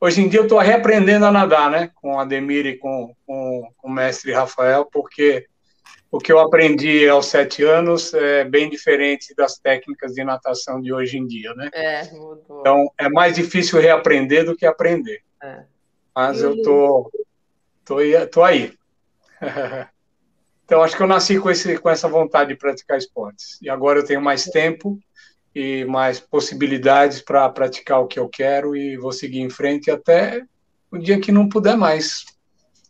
[0.00, 1.90] hoje em dia eu estou reaprendendo a nadar, né?
[1.94, 5.46] Com a Ademir e com, com, com, o mestre Rafael, porque
[6.10, 10.92] o que eu aprendi aos sete anos é bem diferente das técnicas de natação de
[10.92, 11.70] hoje em dia, né?
[11.72, 12.60] É, mudou.
[12.60, 15.22] Então é mais difícil reaprender do que aprender.
[15.42, 15.64] É.
[16.14, 17.10] Mas eu tô,
[17.90, 18.72] tô, tô aí.
[20.64, 23.60] então acho que eu nasci com, esse, com essa vontade de praticar esportes.
[23.60, 24.98] E agora eu tenho mais tempo
[25.52, 30.44] e mais possibilidades para praticar o que eu quero e vou seguir em frente até
[30.92, 32.24] o dia que não puder mais.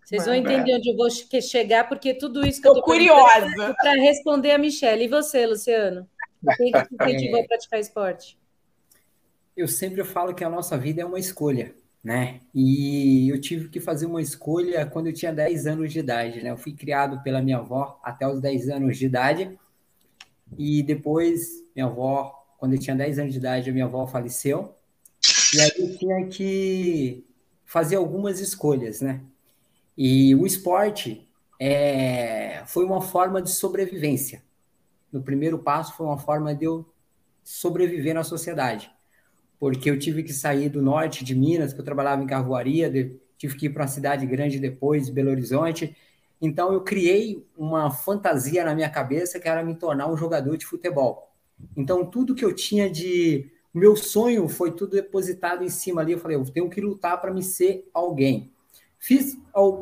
[0.05, 1.09] Vocês vão entender onde eu vou
[1.41, 5.05] chegar, porque tudo isso que eu estou curiosa para responder a Michelle.
[5.05, 6.07] E você, Luciano?
[6.43, 8.39] O que te incentivou a praticar esporte?
[9.57, 12.41] Eu sempre falo que a nossa vida é uma escolha, né?
[12.55, 16.51] E eu tive que fazer uma escolha quando eu tinha 10 anos de idade, né?
[16.51, 19.59] Eu fui criado pela minha avó até os 10 anos de idade.
[20.59, 24.75] E depois, minha avó quando eu tinha 10 anos de idade, a minha avó faleceu.
[25.55, 27.25] E aí eu tinha que
[27.65, 29.23] fazer algumas escolhas, né?
[29.97, 31.27] E o esporte
[31.59, 34.43] é, foi uma forma de sobrevivência.
[35.11, 36.87] No primeiro passo, foi uma forma de eu
[37.43, 38.93] sobreviver na sociedade.
[39.61, 43.15] Porque eu tive que sair do norte de Minas, que eu trabalhava em carvoaria, de,
[43.37, 45.95] tive que ir para uma cidade grande depois, Belo Horizonte.
[46.41, 50.65] Então, eu criei uma fantasia na minha cabeça que era me tornar um jogador de
[50.65, 51.31] futebol.
[51.77, 53.51] Então, tudo que eu tinha de.
[53.73, 56.13] Meu sonho foi tudo depositado em cima ali.
[56.13, 58.51] Eu falei, eu tenho que lutar para me ser alguém.
[58.99, 59.37] Fiz,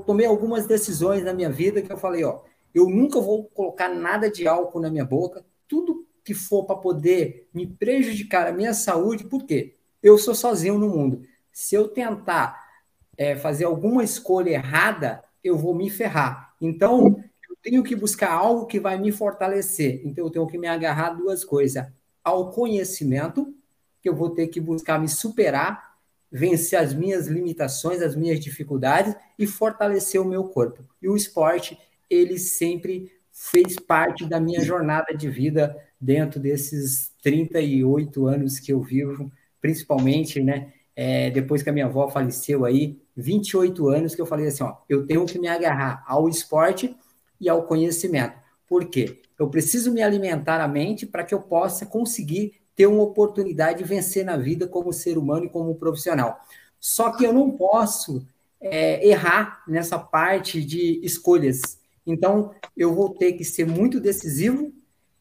[0.05, 2.41] tomei algumas decisões na minha vida que eu falei, ó,
[2.75, 5.45] eu nunca vou colocar nada de álcool na minha boca.
[5.69, 9.77] Tudo que for para poder me prejudicar a minha saúde, por quê?
[10.03, 11.23] Eu sou sozinho no mundo.
[11.51, 12.69] Se eu tentar
[13.17, 16.55] é, fazer alguma escolha errada, eu vou me ferrar.
[16.61, 17.25] Então,
[17.62, 20.03] tenho que buscar algo que vai me fortalecer.
[20.05, 21.87] Então, eu tenho que me agarrar a duas coisas:
[22.23, 23.55] ao conhecimento,
[24.03, 25.97] que eu vou ter que buscar me superar,
[26.31, 30.85] vencer as minhas limitações, as minhas dificuldades e fortalecer o meu corpo.
[31.01, 31.79] E o esporte,
[32.11, 38.81] ele sempre fez parte da minha jornada de vida dentro desses 38 anos que eu
[38.81, 40.72] vivo, principalmente, né?
[40.96, 44.74] É, depois que a minha avó faleceu aí, 28 anos que eu falei assim, ó,
[44.88, 46.96] eu tenho que me agarrar ao esporte
[47.40, 48.35] e ao conhecimento.
[48.66, 49.22] Por quê?
[49.38, 53.85] Eu preciso me alimentar a mente para que eu possa conseguir ter uma oportunidade de
[53.85, 56.40] vencer na vida como ser humano e como profissional.
[56.81, 58.27] Só que eu não posso
[58.61, 61.79] é, errar nessa parte de escolhas.
[62.09, 64.73] Então, eu vou ter que ser muito decisivo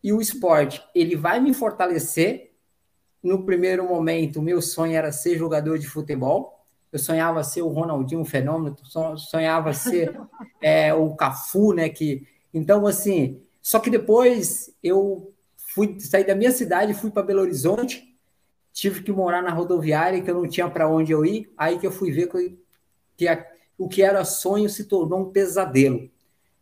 [0.01, 2.53] e o esporte, ele vai me fortalecer.
[3.21, 7.67] No primeiro momento, o meu sonho era ser jogador de futebol, eu sonhava ser o
[7.67, 8.77] Ronaldinho um fenômeno,
[9.17, 10.17] sonhava ser
[10.61, 11.89] é, o Cafu, né?
[11.89, 17.41] Que, então, assim, só que depois eu fui sair da minha cidade, fui para Belo
[17.41, 18.17] Horizonte,
[18.71, 21.85] tive que morar na rodoviária, que eu não tinha para onde eu ir, aí que
[21.85, 22.57] eu fui ver que,
[23.17, 23.45] que a,
[23.77, 26.09] o que era sonho se tornou um pesadelo.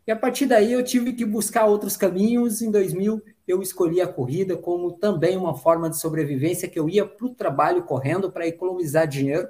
[0.08, 2.62] E a partir daí eu tive que buscar outros caminhos.
[2.62, 7.06] Em 2000 eu escolhi a corrida como também uma forma de sobrevivência, que eu ia
[7.06, 9.48] para o trabalho correndo para economizar dinheiro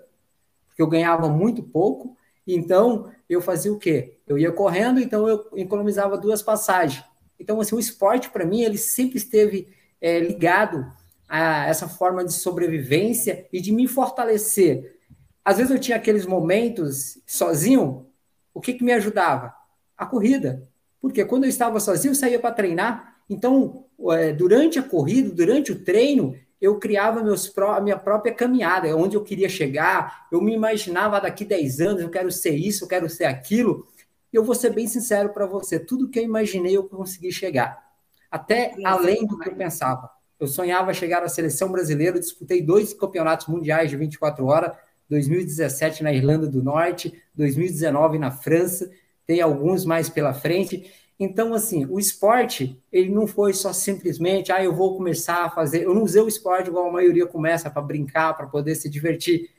[0.76, 4.18] porque eu ganhava muito pouco, então eu fazia o quê?
[4.28, 7.02] Eu ia correndo, então eu economizava duas passagens.
[7.40, 9.70] Então, assim, o esporte, para mim, ele sempre esteve
[10.02, 10.86] é, ligado
[11.30, 15.00] a essa forma de sobrevivência e de me fortalecer.
[15.46, 18.08] Às vezes eu tinha aqueles momentos sozinho,
[18.54, 19.54] o que, que me ajudava?
[19.98, 20.68] A corrida.
[21.02, 23.18] Porque quando eu estava sozinho, eu saía para treinar.
[23.30, 28.88] Então, é, durante a corrida, durante o treino, eu criava meus a minha própria caminhada,
[28.88, 32.84] é onde eu queria chegar, eu me imaginava daqui 10 anos, eu quero ser isso,
[32.84, 33.88] eu quero ser aquilo.
[34.32, 37.84] E eu vou ser bem sincero para você, tudo que eu imaginei eu consegui chegar,
[38.30, 40.10] até além do que eu pensava.
[40.40, 44.76] Eu sonhava chegar à seleção brasileira, disputei dois campeonatos mundiais de 24 horas,
[45.10, 48.90] 2017 na Irlanda do Norte, 2019 na França.
[49.26, 50.92] Tem alguns mais pela frente.
[51.20, 55.84] Então, assim, o esporte, ele não foi só simplesmente, ah, eu vou começar a fazer.
[55.84, 59.50] Eu não usei o esporte igual a maioria começa para brincar, para poder se divertir.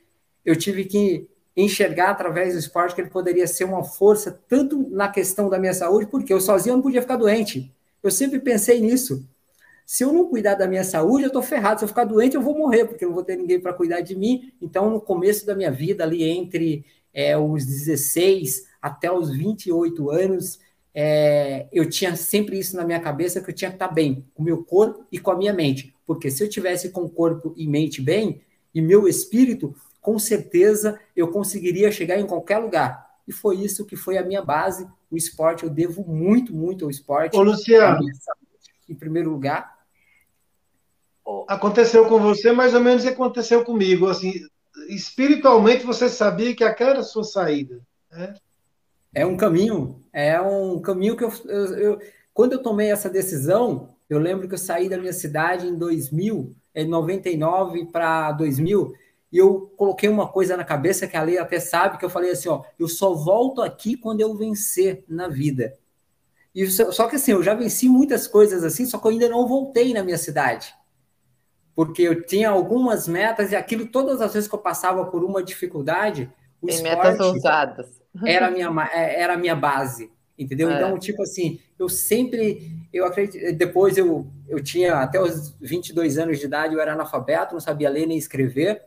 [0.45, 5.09] Eu tive que enxergar através do esporte que ele poderia ser uma força, tanto na
[5.09, 7.73] questão da minha saúde, porque eu sozinho não podia ficar doente.
[8.03, 9.27] Eu sempre pensei nisso.
[9.83, 11.79] Se eu não cuidar da minha saúde, eu estou ferrado.
[11.79, 14.01] Se eu ficar doente, eu vou morrer, porque eu não vou ter ninguém para cuidar
[14.01, 14.53] de mim.
[14.61, 20.59] Então, no começo da minha vida, ali entre é, os 16 até os 28 anos,
[20.93, 24.41] é, eu tinha sempre isso na minha cabeça, que eu tinha que estar bem com
[24.41, 25.93] o meu corpo e com a minha mente.
[26.05, 28.41] Porque se eu tivesse com o corpo e mente bem,
[28.73, 33.05] e meu espírito, com certeza eu conseguiria chegar em qualquer lugar.
[33.27, 34.87] E foi isso que foi a minha base.
[35.11, 37.37] O esporte, eu devo muito, muito ao esporte.
[37.37, 37.99] Ô, Luciano.
[38.89, 39.77] Em primeiro lugar.
[41.47, 44.07] Aconteceu com você mais ou menos o que aconteceu comigo.
[44.07, 44.33] Assim,
[44.87, 47.81] espiritualmente você sabia que aquela era a sua saída.
[48.09, 48.33] Né?
[49.17, 51.99] É um caminho, é um caminho que eu, eu, eu,
[52.31, 56.55] quando eu tomei essa decisão, eu lembro que eu saí da minha cidade em 2000,
[56.75, 58.93] em 99 para 2000,
[59.31, 62.29] e eu coloquei uma coisa na cabeça que a lei até sabe, que eu falei
[62.29, 65.73] assim, ó, eu só volto aqui quando eu vencer na vida.
[66.53, 69.47] E só que assim, eu já venci muitas coisas assim, só que eu ainda não
[69.47, 70.75] voltei na minha cidade.
[71.75, 75.41] Porque eu tinha algumas metas e aquilo, todas as vezes que eu passava por uma
[75.41, 76.31] dificuldade,
[76.63, 80.69] Tem metas ousadas era a minha, é, era a minha base, entendeu?
[80.69, 80.75] É.
[80.75, 86.39] Então, tipo assim, eu sempre, eu acredito, depois eu, eu tinha até os 22 anos
[86.39, 88.83] de idade, eu era analfabeto, não sabia ler nem escrever,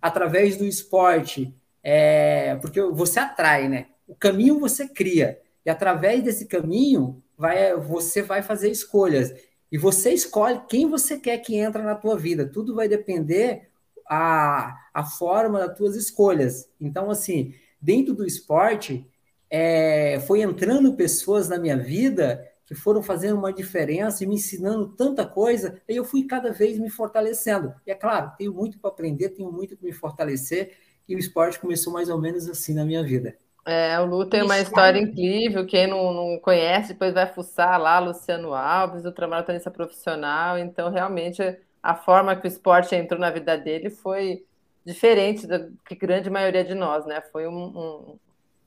[0.00, 3.86] através do esporte, é, porque você atrai, né?
[4.06, 9.32] O caminho você cria, e através desse caminho, vai, você vai fazer escolhas,
[9.70, 13.70] e você escolhe quem você quer que entra na tua vida, tudo vai depender
[14.08, 16.68] a, a forma das tuas escolhas.
[16.80, 19.06] Então, assim, dentro do esporte,
[19.50, 24.94] é, foi entrando pessoas na minha vida que foram fazendo uma diferença e me ensinando
[24.94, 27.74] tanta coisa, e eu fui cada vez me fortalecendo.
[27.84, 30.76] E é claro, tenho muito para aprender, tenho muito para me fortalecer,
[31.08, 33.36] e o esporte começou mais ou menos assim na minha vida.
[33.66, 37.98] É, o Lu tem uma história incrível, quem não, não conhece, depois vai fuçar lá,
[37.98, 41.42] Luciano Alves, ultramaratonista profissional, então realmente
[41.82, 44.44] a forma que o esporte entrou na vida dele foi
[44.84, 47.20] diferente da que grande maioria de nós, né?
[47.32, 48.18] Foi um, um,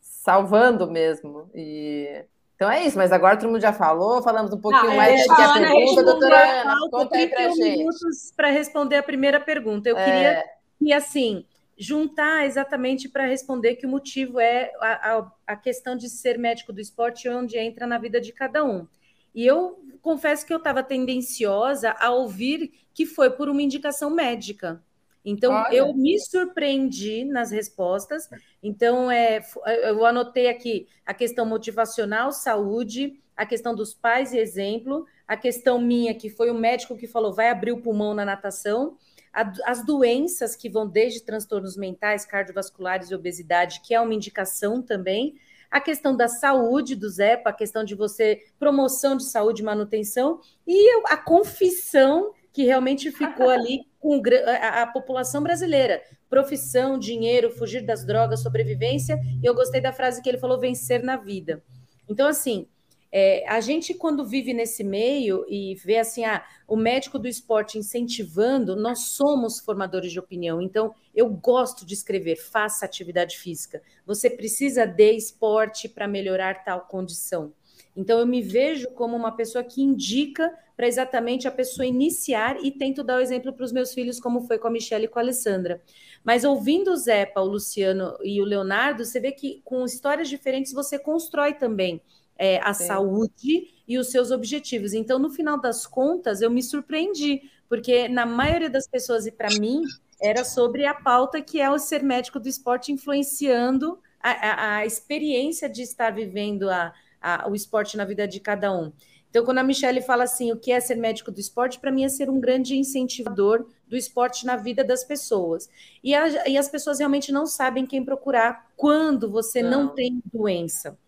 [0.02, 1.49] salvando mesmo.
[1.54, 5.28] E então é isso, mas agora todo mundo já falou, falamos um pouquinho Não, mais
[5.28, 7.78] do que a pergunta, doutora Ana, conta aí pra gente.
[7.78, 9.89] minutos para responder a primeira pergunta.
[9.89, 10.06] Eu é...
[10.06, 10.43] queria
[10.80, 11.45] que, assim,
[11.78, 16.71] juntar exatamente para responder que o motivo é a, a, a, questão de ser médico
[16.71, 18.88] do esporte, onde entra na vida de cada um.
[19.34, 24.82] E eu confesso que eu estava tendenciosa a ouvir que foi por uma indicação médica.
[25.25, 25.73] Então, Olha.
[25.73, 28.29] eu me surpreendi nas respostas.
[28.62, 29.41] Então, é,
[29.83, 35.79] eu anotei aqui a questão motivacional, saúde, a questão dos pais e exemplo, a questão
[35.79, 38.97] minha, que foi o médico que falou vai abrir o pulmão na natação,
[39.31, 44.81] a, as doenças que vão desde transtornos mentais, cardiovasculares e obesidade, que é uma indicação
[44.81, 45.36] também,
[45.71, 50.39] a questão da saúde do Zepa, a questão de você, promoção de saúde e manutenção,
[50.67, 56.01] e a confissão que realmente ficou ali com a, a, população brasileira.
[56.29, 59.19] Profissão, dinheiro, fugir das drogas, sobrevivência.
[59.41, 61.63] E eu gostei da frase que ele falou: vencer na vida.
[62.07, 62.67] Então, assim,
[63.11, 67.77] é, a gente, quando vive nesse meio e vê assim, ah, o médico do esporte
[67.77, 70.61] incentivando, nós somos formadores de opinião.
[70.61, 73.81] Então, eu gosto de escrever, faça atividade física.
[74.05, 77.53] Você precisa de esporte para melhorar tal condição.
[77.95, 82.71] Então, eu me vejo como uma pessoa que indica para exatamente a pessoa iniciar e
[82.71, 85.19] tento dar o exemplo para os meus filhos, como foi com a Michelle e com
[85.19, 85.82] a Alessandra.
[86.23, 90.73] Mas ouvindo o Zepa, o Luciano e o Leonardo, você vê que com histórias diferentes
[90.73, 92.01] você constrói também
[92.38, 92.88] é, a Sim.
[92.88, 94.93] saúde e os seus objetivos.
[94.93, 99.49] Então, no final das contas, eu me surpreendi, porque na maioria das pessoas, e para
[99.60, 99.84] mim,
[100.19, 104.86] era sobre a pauta que é o ser médico do esporte influenciando a, a, a
[104.86, 106.94] experiência de estar vivendo a,
[107.24, 108.92] a, o esporte na vida de cada um.
[109.30, 112.04] Então, quando a Michelle fala assim, o que é ser médico do esporte, para mim
[112.04, 115.67] é ser um grande incentivador do esporte na vida das pessoas.
[116.04, 120.21] E, a, e as pessoas realmente não sabem quem procurar quando você não, não tem
[120.32, 121.00] doença.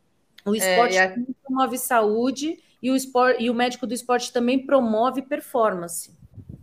[0.43, 1.15] O é, esporte é, a...
[1.43, 6.11] promove saúde e o, esporte, e o médico do esporte também promove performance.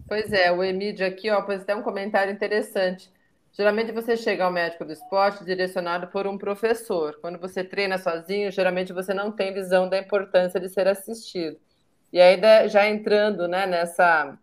[0.08, 3.08] Pois é, o Emílio aqui, ó, pôs até um comentário interessante.
[3.52, 7.18] Geralmente você chega ao médico do esporte direcionado por um professor.
[7.20, 11.58] Quando você treina sozinho, geralmente você não tem visão da importância de ser assistido.
[12.10, 14.38] E aí, já entrando né, nessa,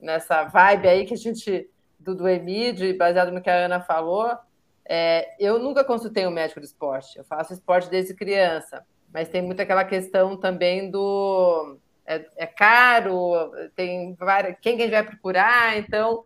[0.00, 4.36] nessa vibe aí que a gente, do, do Emílio, baseado no que a Ana falou,
[4.84, 7.18] é, eu nunca consultei um médico do esporte.
[7.18, 8.84] Eu faço esporte desde criança.
[9.12, 11.76] mas tem muito aquela questão também do
[12.06, 16.24] é, é caro, tem várias, quem, quem vai procurar, então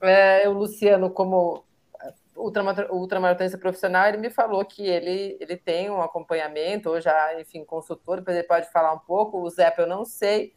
[0.00, 1.64] é, o Luciano, como
[2.38, 8.18] ultramaratonista profissional, ele me falou que ele, ele tem um acompanhamento, ou já, enfim, consultor,
[8.18, 10.54] depois ele pode falar um pouco, o Zé eu não sei.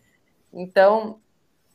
[0.54, 1.20] Então,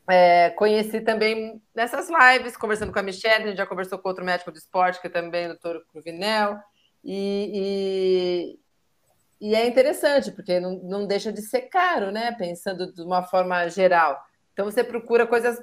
[0.09, 4.25] é, conheci também nessas lives, conversando com a Michelle, a gente já conversou com outro
[4.25, 6.59] médico do esporte, que é também o doutor Cruvinel,
[7.03, 8.59] e,
[9.41, 12.33] e, e, é interessante, porque não, não deixa de ser caro, né?
[12.33, 14.19] Pensando de uma forma geral.
[14.53, 15.59] Então, você procura coisas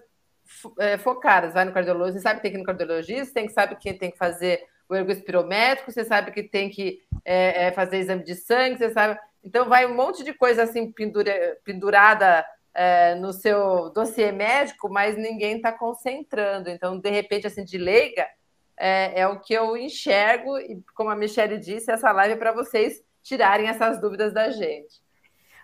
[0.79, 3.53] é, focadas, vai no cardiologista, você sabe que tem que ir no cardiologista, tem que
[3.53, 7.97] sabe que tem que fazer o ergospirométrico, você sabe que tem que é, é, fazer
[7.97, 9.19] exame de sangue, você sabe.
[9.43, 15.15] Então vai um monte de coisa assim pendura, pendurada é, no seu dossiê médico, mas
[15.15, 16.69] ninguém está concentrando.
[16.69, 18.27] Então, de repente, assim, de leiga,
[18.75, 22.51] é, é, o que eu enxergo, e como a Michelle disse, essa live é para
[22.51, 25.01] vocês tirarem essas dúvidas da gente.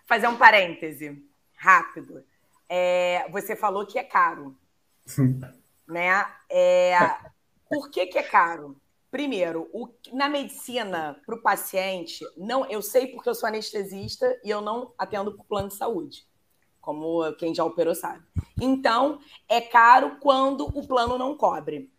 [0.06, 1.22] Fazer um parêntese
[1.56, 2.24] rápido.
[2.68, 4.56] É, você falou que é caro.
[5.88, 6.26] Né?
[6.50, 6.98] É,
[7.70, 8.80] por que, que é caro?
[9.12, 14.50] Primeiro, o, na medicina, para o paciente, não, eu sei porque eu sou anestesista e
[14.50, 16.28] eu não atendo por plano de saúde,
[16.80, 18.24] como quem já operou sabe.
[18.62, 21.92] Então, é caro quando o plano não cobre.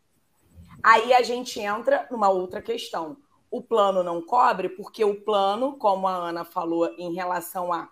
[0.82, 3.16] Aí a gente entra numa outra questão.
[3.50, 7.88] O plano não cobre porque o plano, como a Ana falou em relação a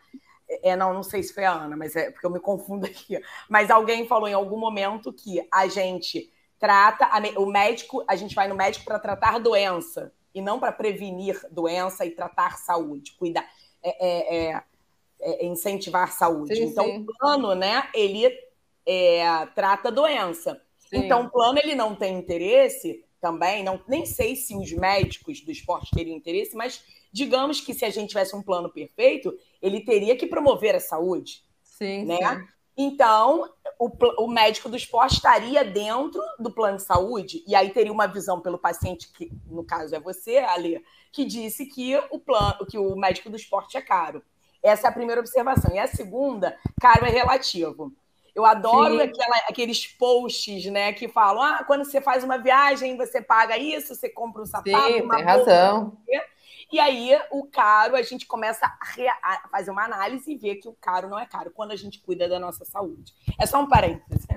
[0.49, 3.20] é, não, não sei se foi a Ana, mas é porque eu me confundo aqui.
[3.49, 8.34] Mas alguém falou em algum momento que a gente trata, a, o médico, a gente
[8.34, 13.49] vai no médico para tratar doença e não para prevenir doença e tratar saúde, cuidar,
[13.82, 14.64] é, é, é,
[15.20, 16.55] é incentivar saúde.
[16.55, 17.03] Sim, então, sim.
[17.03, 18.26] o plano, né, ele
[18.86, 20.61] é, trata doença.
[20.78, 20.99] Sim.
[20.99, 25.51] Então, o plano ele não tem interesse também, não, nem sei se os médicos do
[25.51, 26.82] esporte teriam interesse, mas
[27.12, 31.42] digamos que se a gente tivesse um plano perfeito, ele teria que promover a saúde.
[31.62, 32.16] Sim, né?
[32.16, 32.48] Sim.
[32.80, 33.90] Então, o,
[34.22, 38.40] o, médico do esporte estaria dentro do plano de saúde, e aí teria uma visão
[38.40, 40.80] pelo paciente, que no caso é você, Ali,
[41.11, 44.22] que disse que o plano, que o médico do esporte é caro.
[44.62, 45.74] Essa é a primeira observação.
[45.74, 47.92] E a segunda, caro é relativo.
[48.34, 53.20] Eu adoro aquela, aqueles posts, né, que falam: ah, quando você faz uma viagem, você
[53.20, 55.96] paga isso, você compra um sapato, Sim, uma tem razão.
[56.70, 60.76] E aí, o caro, a gente começa a, fazer uma análise e ver que o
[60.78, 63.14] caro não é caro quando a gente cuida da nossa saúde.
[63.40, 64.28] É só um parêntese.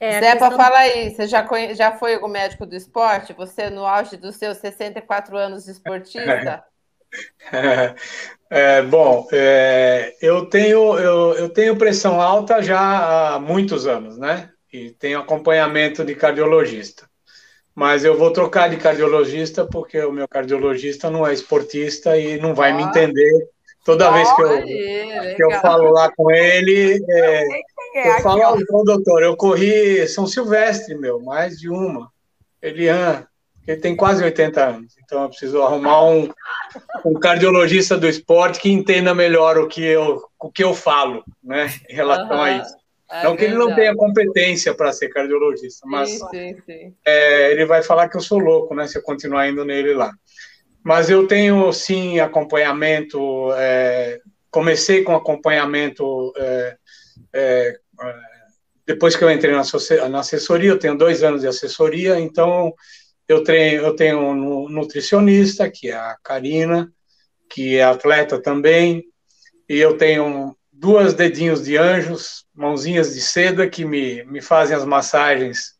[0.00, 0.56] É, Zé, questão...
[0.56, 1.74] fala aí, você já, conhe...
[1.74, 3.34] já foi o médico do esporte?
[3.34, 6.64] Você, no auge dos seus 64 anos de esportista?
[7.52, 7.94] É,
[8.78, 14.50] é, bom, é, eu, tenho, eu, eu tenho pressão alta já há muitos anos, né?
[14.72, 17.11] E tenho acompanhamento de cardiologista
[17.74, 22.54] mas eu vou trocar de cardiologista porque o meu cardiologista não é esportista e não
[22.54, 22.74] vai ah.
[22.74, 23.48] me entender.
[23.84, 24.62] Toda vez que eu,
[25.34, 27.44] que eu falo lá com ele, é,
[27.96, 32.08] é, eu falo, oh, doutor, eu corri São Silvestre, meu, mais de uma.
[32.60, 33.26] Ele, ah,
[33.66, 36.30] ele tem quase 80 anos, então eu preciso arrumar um,
[37.04, 41.68] um cardiologista do esporte que entenda melhor o que eu, o que eu falo, né,
[41.90, 42.42] em relação uhum.
[42.42, 42.81] a isso.
[43.12, 46.94] É não que ele não tenha competência para ser cardiologista, mas sim, sim, sim.
[47.04, 48.86] É, ele vai falar que eu sou louco, né?
[48.86, 50.14] Se eu continuar indo nele lá.
[50.82, 53.52] Mas eu tenho sim acompanhamento.
[53.54, 54.18] É,
[54.50, 56.76] comecei com acompanhamento é,
[57.34, 58.14] é, é,
[58.86, 59.62] depois que eu entrei na,
[60.08, 60.70] na assessoria.
[60.70, 62.72] Eu tenho dois anos de assessoria, então
[63.28, 66.90] eu tenho, eu tenho um nutricionista que é a Karina,
[67.50, 69.04] que é atleta também,
[69.68, 74.84] e eu tenho duas dedinhos de anjos, mãozinhas de seda que me, me fazem as
[74.84, 75.74] massagens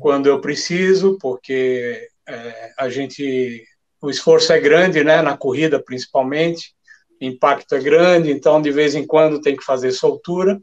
[0.00, 3.64] quando eu preciso, porque é, a gente
[4.02, 6.74] o esforço é grande, né, na corrida principalmente,
[7.22, 10.60] o impacto é grande, então de vez em quando tem que fazer soltura.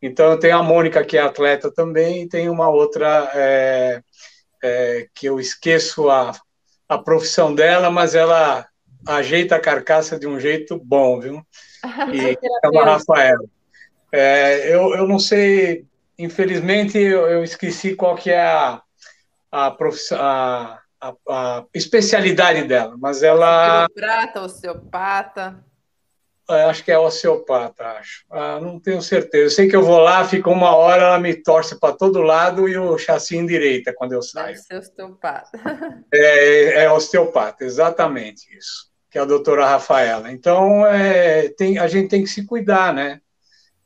[0.00, 4.00] Então eu tenho a Mônica que é atleta também e tem uma outra é,
[4.62, 6.30] é, que eu esqueço a,
[6.88, 8.64] a profissão dela, mas ela
[9.08, 11.42] ajeita a carcaça de um jeito bom, viu?
[12.12, 13.48] E chama Rafael.
[14.12, 15.84] É, eu, eu não sei,
[16.18, 18.82] infelizmente, eu, eu, esqueci qual que é a,
[19.52, 19.76] a,
[20.12, 23.86] a, a, a especialidade dela, mas ela...
[23.94, 25.64] Prata, osteopata...
[26.50, 28.24] É, acho que é osteopata, acho.
[28.30, 29.44] Ah, não tenho certeza.
[29.44, 32.66] Eu sei que eu vou lá, fica uma hora, ela me torce para todo lado
[32.66, 34.54] e o chassi em direita quando eu saio.
[34.54, 35.50] Deve ser osteopata.
[36.10, 38.88] É, é osteopata, exatamente isso
[39.18, 40.30] é a doutora Rafaela.
[40.32, 43.20] Então, é, tem, a gente tem que se cuidar, né?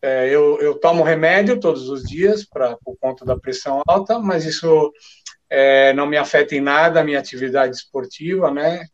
[0.00, 4.44] É, eu, eu, tomo remédio todos os dias pra, por conta da pressão alta, mas
[4.44, 4.92] isso
[5.48, 8.84] é, não me afeta em nada a minha atividade esportiva, né?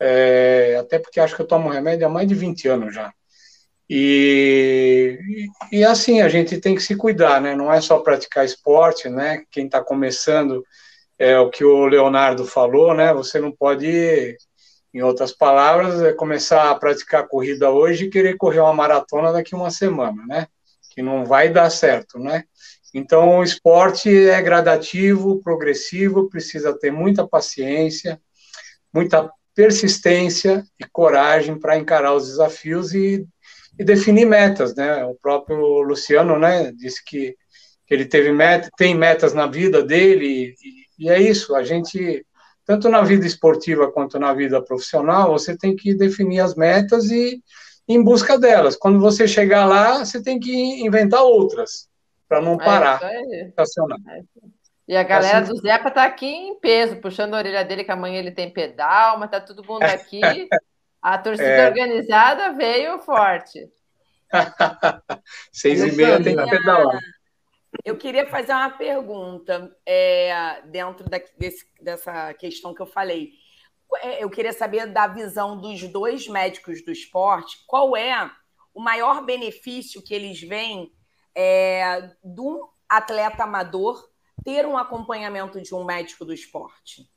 [0.00, 3.12] é, até porque acho que eu tomo remédio há mais de 20 anos já.
[3.88, 5.18] E,
[5.72, 7.54] e, e assim, a gente tem que se cuidar, né?
[7.54, 9.44] Não é só praticar esporte, né?
[9.50, 10.64] Quem está começando,
[11.18, 13.12] é o que o Leonardo falou, né?
[13.14, 14.36] Você não pode,
[14.94, 19.52] em outras palavras, é começar a praticar corrida hoje e querer correr uma maratona daqui
[19.52, 20.46] uma semana, né?
[20.90, 22.44] Que não vai dar certo, né?
[22.94, 28.20] Então, o esporte é gradativo, progressivo, precisa ter muita paciência,
[28.92, 33.26] muita persistência e coragem para encarar os desafios e,
[33.76, 35.04] e, definir metas, né?
[35.04, 37.34] O próprio Luciano, né, disse que,
[37.84, 40.54] que ele teve meta, tem metas na vida dele
[40.98, 41.56] e, e é isso.
[41.56, 42.24] A gente
[42.64, 47.42] tanto na vida esportiva quanto na vida profissional, você tem que definir as metas e
[47.86, 48.76] em busca delas.
[48.76, 50.52] Quando você chegar lá, você tem que
[50.84, 51.88] inventar outras
[52.28, 53.98] para não é parar, é estacionar.
[54.08, 54.22] É
[54.86, 55.52] e a galera assim...
[55.52, 59.18] do Zepa tá aqui em peso, puxando a orelha dele, que amanhã ele tem pedal,
[59.18, 60.20] mas tá todo mundo aqui.
[61.00, 61.66] A torcida é.
[61.68, 63.68] organizada veio forte.
[65.52, 66.98] Seis e meia tem que pedalar.
[67.82, 73.32] Eu queria fazer uma pergunta é, dentro da, desse, dessa questão que eu falei.
[74.02, 78.30] É, eu queria saber da visão dos dois médicos do esporte, qual é
[78.72, 80.92] o maior benefício que eles veem
[81.34, 84.08] é, de um atleta amador
[84.44, 87.08] ter um acompanhamento de um médico do esporte.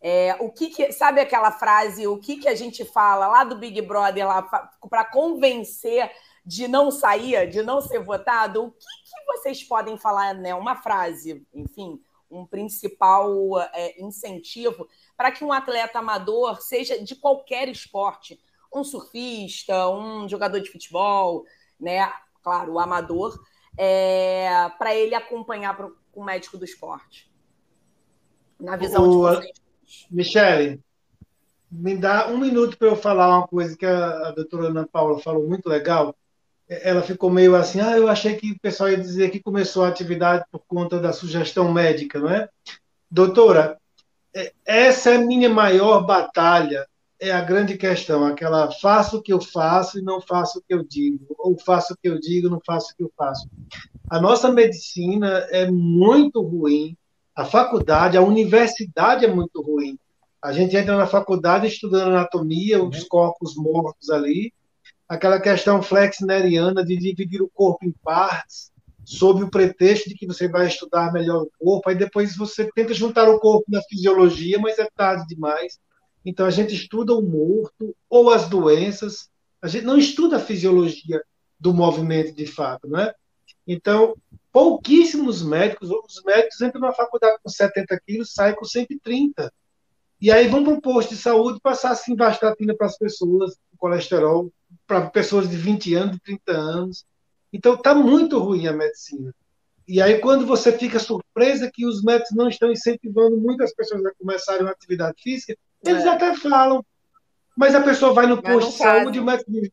[0.00, 3.56] É, o que, que, sabe aquela frase, o que, que a gente fala lá do
[3.56, 6.10] Big Brother lá para convencer
[6.44, 8.64] de não sair, de não ser votado?
[8.64, 10.54] O que, que vocês podem falar, né?
[10.54, 17.68] Uma frase, enfim, um principal é, incentivo para que um atleta amador, seja de qualquer
[17.68, 18.40] esporte,
[18.74, 21.44] um surfista, um jogador de futebol,
[21.78, 22.12] né?
[22.42, 23.38] Claro, o amador,
[23.78, 27.32] é, para ele acompanhar pro, com o médico do esporte?
[28.60, 29.64] Na visão o, de vocês.
[30.10, 30.82] Michele,
[31.70, 35.18] me dá um minuto para eu falar uma coisa que a, a doutora Ana Paula
[35.20, 36.14] falou muito legal.
[36.68, 39.88] Ela ficou meio assim, ah, eu achei que o pessoal ia dizer que começou a
[39.88, 42.48] atividade por conta da sugestão médica, não é?
[43.10, 43.78] Doutora,
[44.34, 46.86] é, essa é a minha maior batalha
[47.20, 50.74] é a grande questão, aquela faço o que eu faço e não faço o que
[50.74, 53.48] eu digo, ou faço o que eu digo e não faço o que eu faço.
[54.10, 56.96] A nossa medicina é muito ruim,
[57.34, 59.98] a faculdade, a universidade é muito ruim.
[60.42, 63.08] A gente entra na faculdade estudando anatomia, os uhum.
[63.08, 64.52] corpos mortos ali,
[65.14, 68.72] aquela questão flexneriana de dividir o corpo em partes,
[69.04, 72.94] sob o pretexto de que você vai estudar melhor o corpo, aí depois você tenta
[72.94, 75.78] juntar o corpo na fisiologia, mas é tarde demais.
[76.24, 79.28] Então, a gente estuda o morto ou as doenças,
[79.60, 81.22] a gente não estuda a fisiologia
[81.60, 83.14] do movimento de fato, não é?
[83.66, 84.16] Então,
[84.52, 89.52] pouquíssimos médicos, os médicos entram na faculdade com 70 quilos, saem com 130.
[90.20, 94.50] E aí vão para o posto de saúde passar assim vastatina para as pessoas, colesterol,
[94.86, 97.04] para pessoas de 20 anos, de 30 anos.
[97.52, 99.30] Então, está muito ruim a medicina.
[99.86, 104.12] E aí, quando você fica surpresa que os médicos não estão incentivando muitas pessoas a
[104.18, 105.54] começarem uma atividade física,
[105.84, 106.08] eles é.
[106.08, 106.82] até falam.
[107.54, 109.70] Mas a pessoa vai no posto de saúde e o médico diz.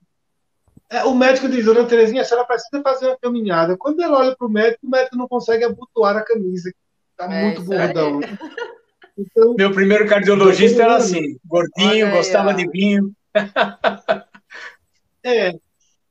[0.89, 3.77] É, o médico diz, dona Terezinha, a senhora precisa fazer uma caminhada.
[3.77, 6.69] Quando ela olha para o médico, o médico não consegue abotoar a camisa.
[7.11, 8.19] Está é, muito gordão.
[9.17, 12.53] Então, Meu primeiro cardiologista era assim, gordinho, aí, gostava ó.
[12.53, 13.13] de vinho.
[15.23, 15.53] É,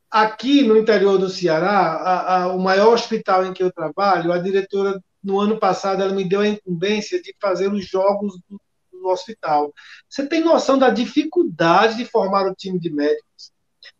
[0.08, 4.38] aqui no interior do Ceará, a, a, o maior hospital em que eu trabalho, a
[4.38, 8.60] diretora, no ano passado, ela me deu a incumbência de fazer os jogos do,
[8.92, 9.72] no hospital.
[10.08, 13.52] Você tem noção da dificuldade de formar o time de médicos?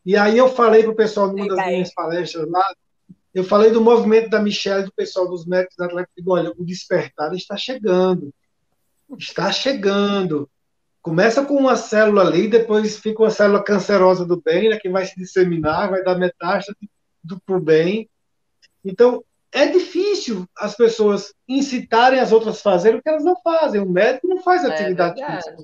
[0.05, 2.64] E aí eu falei para o pessoal numa das minhas palestras lá,
[3.33, 6.64] eu falei do movimento da Michelle, do pessoal dos médicos da Atlético, digo, olha, o
[6.64, 8.33] despertar está chegando.
[9.16, 10.51] Está chegando.
[11.03, 15.07] Começa com uma célula ali, depois fica uma célula cancerosa do bem, né, que vai
[15.07, 16.77] se disseminar, vai dar metástase
[17.47, 18.09] para o bem.
[18.85, 23.81] Então, é difícil as pessoas incitarem as outras a fazerem o que elas não fazem.
[23.81, 25.57] O médico não faz é atividade é física.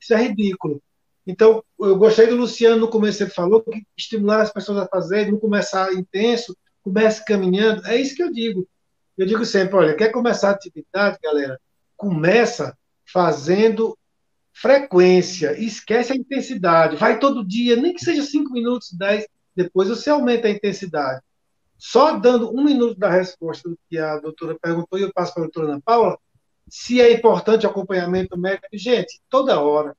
[0.00, 0.80] Isso é ridículo.
[1.26, 5.32] Então, eu gostei do Luciano no começo, ele falou que estimular as pessoas a fazerem,
[5.32, 7.84] não começar intenso, comece caminhando.
[7.86, 8.66] É isso que eu digo.
[9.18, 11.58] Eu digo sempre, olha, quer começar a atividade, galera?
[11.96, 13.98] Começa fazendo
[14.60, 16.96] frequência, esquece a intensidade.
[16.96, 21.20] Vai todo dia, nem que seja 5 minutos, 10, depois você aumenta a intensidade.
[21.76, 25.42] Só dando um minuto da resposta do que a doutora perguntou, e eu passo para
[25.42, 26.18] a doutora Ana Paula,
[26.66, 28.66] se é importante acompanhamento médico.
[28.72, 29.94] Gente, toda hora.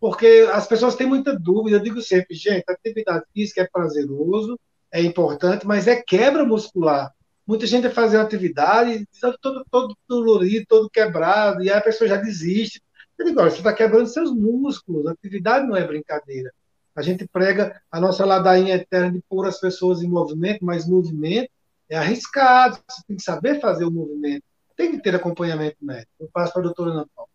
[0.00, 1.76] Porque as pessoas têm muita dúvida.
[1.76, 4.58] Eu digo sempre, gente, atividade física é prazeroso,
[4.90, 7.12] é importante, mas é quebra muscular.
[7.46, 9.06] Muita gente vai fazer atividade,
[9.42, 12.80] todo, todo dolorido, todo quebrado, e aí a pessoa já desiste,
[13.18, 16.52] Eu digo, olha, você está quebrando seus músculos, a atividade não é brincadeira.
[16.94, 21.50] A gente prega a nossa ladainha eterna de pôr as pessoas em movimento, mas movimento
[21.88, 24.42] é arriscado, você tem que saber fazer o movimento,
[24.76, 26.12] tem que ter acompanhamento médico.
[26.20, 27.30] Eu passo para a doutora Ana Paula.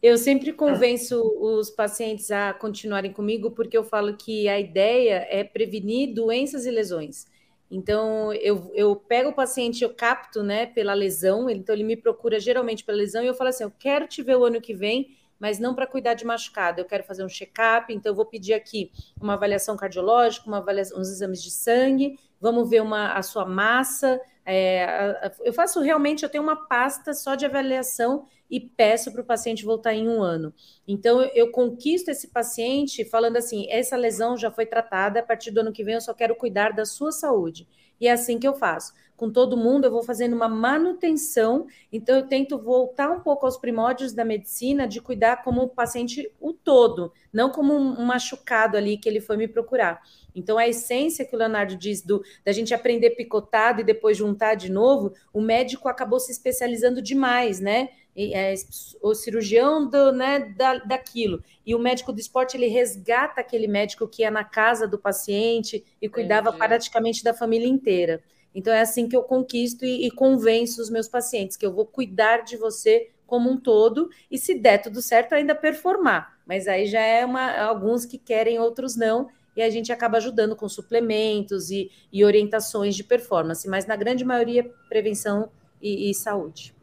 [0.02, 5.42] Eu sempre convenço os pacientes a continuarem comigo, porque eu falo que a ideia é
[5.42, 7.26] prevenir doenças e lesões.
[7.70, 12.38] Então, eu, eu pego o paciente, eu capto, né, pela lesão, então ele me procura
[12.38, 15.16] geralmente pela lesão, e eu falo assim: eu quero te ver o ano que vem,
[15.38, 18.54] mas não para cuidar de machucado, eu quero fazer um check-up, então eu vou pedir
[18.54, 18.90] aqui
[19.20, 24.20] uma avaliação cardiológica, uma avaliação, uns exames de sangue, vamos ver uma, a sua massa.
[24.44, 29.24] É, eu faço realmente, eu tenho uma pasta só de avaliação e peço para o
[29.24, 30.52] paciente voltar em um ano.
[30.86, 35.60] Então, eu, conquisto esse paciente falando assim: essa lesão já foi tratada, a partir do
[35.60, 37.66] ano que vem eu só quero cuidar da sua saúde.
[38.00, 38.92] E é assim que eu faço.
[39.16, 43.56] Com todo mundo, eu vou fazendo uma manutenção, então eu tento voltar um pouco aos
[43.56, 48.98] primórdios da medicina, de cuidar como o paciente o todo, não como um machucado ali
[48.98, 50.02] que ele foi me procurar.
[50.34, 54.54] Então, a essência que o Leonardo diz do, da gente aprender picotado e depois juntar
[54.54, 57.88] de novo, o médico acabou se especializando demais, né?
[58.16, 58.54] é,
[59.02, 61.42] o cirurgião do, né, da, daquilo.
[61.64, 65.84] E o médico do esporte, ele resgata aquele médico que ia na casa do paciente
[66.00, 66.66] e cuidava Entendi.
[66.66, 68.22] praticamente da família inteira.
[68.56, 71.84] Então, é assim que eu conquisto e, e convenço os meus pacientes, que eu vou
[71.84, 76.38] cuidar de você como um todo, e se der tudo certo, ainda performar.
[76.46, 80.56] Mas aí já é uma, alguns que querem, outros não, e a gente acaba ajudando
[80.56, 85.50] com suplementos e, e orientações de performance, mas na grande maioria, prevenção
[85.82, 86.74] e, e saúde.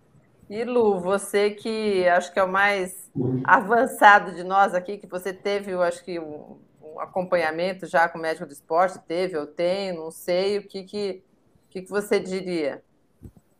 [0.47, 3.11] E Lu, você que acho que é o mais
[3.43, 8.19] avançado de nós aqui, que você teve, eu acho que um, um acompanhamento já com
[8.19, 11.23] o médico do esporte, teve ou tem, não sei, o que, que,
[11.73, 12.83] que, que você diria?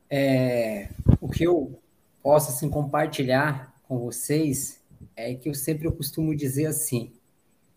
[0.08, 0.90] É,
[1.20, 1.80] o que eu
[2.22, 4.80] posso assim, compartilhar com vocês
[5.16, 7.12] é que eu sempre costumo dizer assim: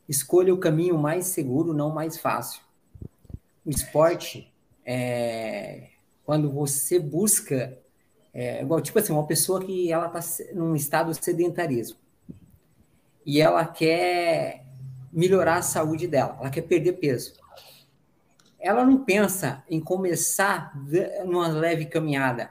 [0.06, 2.60] escolha o caminho mais seguro, não mais fácil.
[3.64, 4.52] O esporte,
[4.84, 5.88] é,
[6.22, 7.78] quando você busca
[8.34, 11.96] é, igual, tipo assim, uma pessoa que ela está num estado de sedentarismo
[13.24, 14.66] e ela quer
[15.10, 17.34] melhorar a saúde dela, ela quer perder peso.
[18.66, 20.76] Ela não pensa em começar
[21.24, 22.50] numa leve caminhada.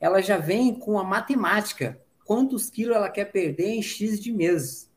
[0.00, 2.00] Ela já vem com a matemática.
[2.24, 4.90] Quantos quilos ela quer perder em X de meses?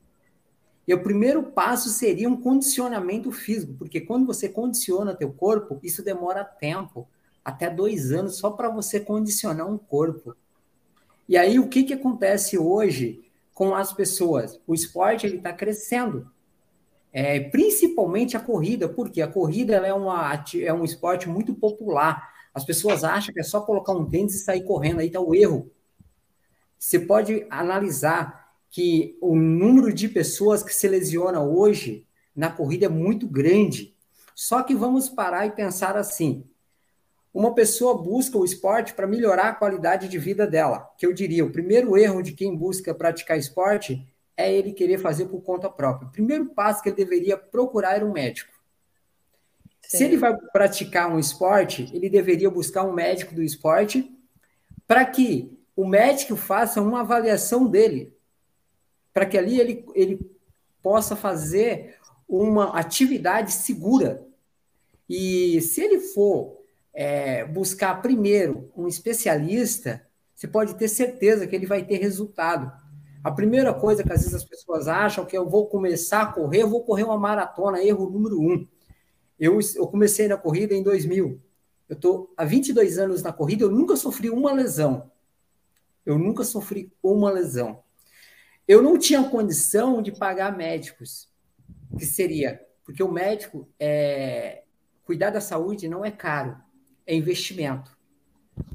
[0.87, 6.03] E o primeiro passo seria um condicionamento físico, porque quando você condiciona teu corpo, isso
[6.03, 7.07] demora tempo
[7.45, 10.35] até dois anos só para você condicionar um corpo.
[11.27, 13.23] E aí, o que, que acontece hoje
[13.53, 14.59] com as pessoas?
[14.65, 16.27] O esporte está crescendo,
[17.11, 22.29] é, principalmente a corrida, porque a corrida é, uma, é um esporte muito popular.
[22.53, 25.33] As pessoas acham que é só colocar um tênis e sair correndo, aí está o
[25.33, 25.71] erro.
[26.77, 32.05] Você pode analisar que o número de pessoas que se lesiona hoje
[32.35, 33.95] na corrida é muito grande.
[34.35, 36.45] Só que vamos parar e pensar assim:
[37.33, 40.89] uma pessoa busca o esporte para melhorar a qualidade de vida dela.
[40.97, 44.07] Que eu diria, o primeiro erro de quem busca praticar esporte
[44.39, 46.07] é ele querer fazer por conta própria.
[46.07, 48.53] O primeiro passo que ele deveria procurar é um médico.
[49.81, 49.97] Sim.
[49.97, 54.09] Se ele vai praticar um esporte, ele deveria buscar um médico do esporte
[54.87, 58.15] para que o médico faça uma avaliação dele,
[59.13, 60.19] para que ali ele, ele
[60.81, 64.25] possa fazer uma atividade segura.
[65.09, 66.61] E se ele for
[66.93, 72.71] é, buscar primeiro um especialista, você pode ter certeza que ele vai ter resultado.
[73.29, 76.63] A primeira coisa que às vezes as pessoas acham que eu vou começar a correr,
[76.63, 78.67] eu vou correr uma maratona, erro número um.
[79.39, 81.39] Eu, eu comecei na corrida em 2000.
[81.87, 85.11] Eu estou há 22 anos na corrida, eu nunca sofri uma lesão.
[86.03, 87.83] Eu nunca sofri uma lesão.
[88.67, 91.29] Eu não tinha condição de pagar médicos,
[91.99, 94.63] que seria, porque o médico, é,
[95.05, 96.57] cuidar da saúde não é caro
[97.05, 97.95] é investimento.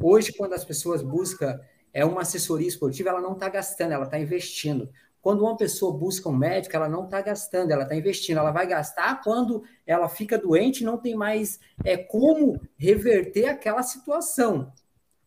[0.01, 1.61] Hoje, quando as pessoas buscam
[1.95, 4.91] é uma assessoria esportiva, ela não está gastando, ela está investindo.
[5.23, 8.37] Quando uma pessoa busca um médico, ela não está gastando, ela está investindo.
[8.37, 14.71] Ela vai gastar quando ela fica doente não tem mais é, como reverter aquela situação.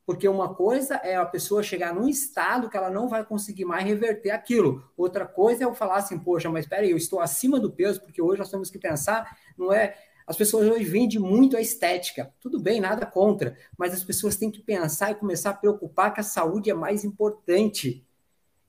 [0.05, 3.85] Porque uma coisa é a pessoa chegar num estado que ela não vai conseguir mais
[3.85, 4.83] reverter aquilo.
[4.95, 7.99] Outra coisa é eu falar assim, poxa, mas espera aí, eu estou acima do peso,
[8.01, 9.95] porque hoje nós temos que pensar, não é
[10.27, 12.33] as pessoas hoje vendem muito a estética.
[12.41, 16.19] Tudo bem, nada contra, mas as pessoas têm que pensar e começar a preocupar que
[16.19, 18.05] a saúde é mais importante,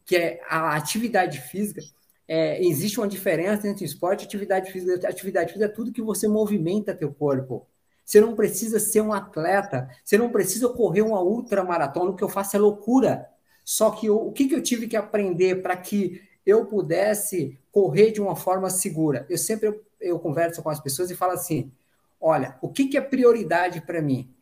[0.04, 1.82] que é a atividade física.
[2.28, 5.08] É, existe uma diferença entre esporte e atividade física.
[5.08, 7.66] Atividade física é tudo que você movimenta teu corpo.
[8.04, 12.28] Você não precisa ser um atleta, você não precisa correr uma ultramaratona, o que eu
[12.28, 13.28] faço é loucura.
[13.64, 18.10] Só que eu, o que, que eu tive que aprender para que eu pudesse correr
[18.10, 19.26] de uma forma segura?
[19.28, 21.70] Eu sempre eu, eu converso com as pessoas e falo assim:
[22.18, 24.34] olha, o que, que é prioridade para mim?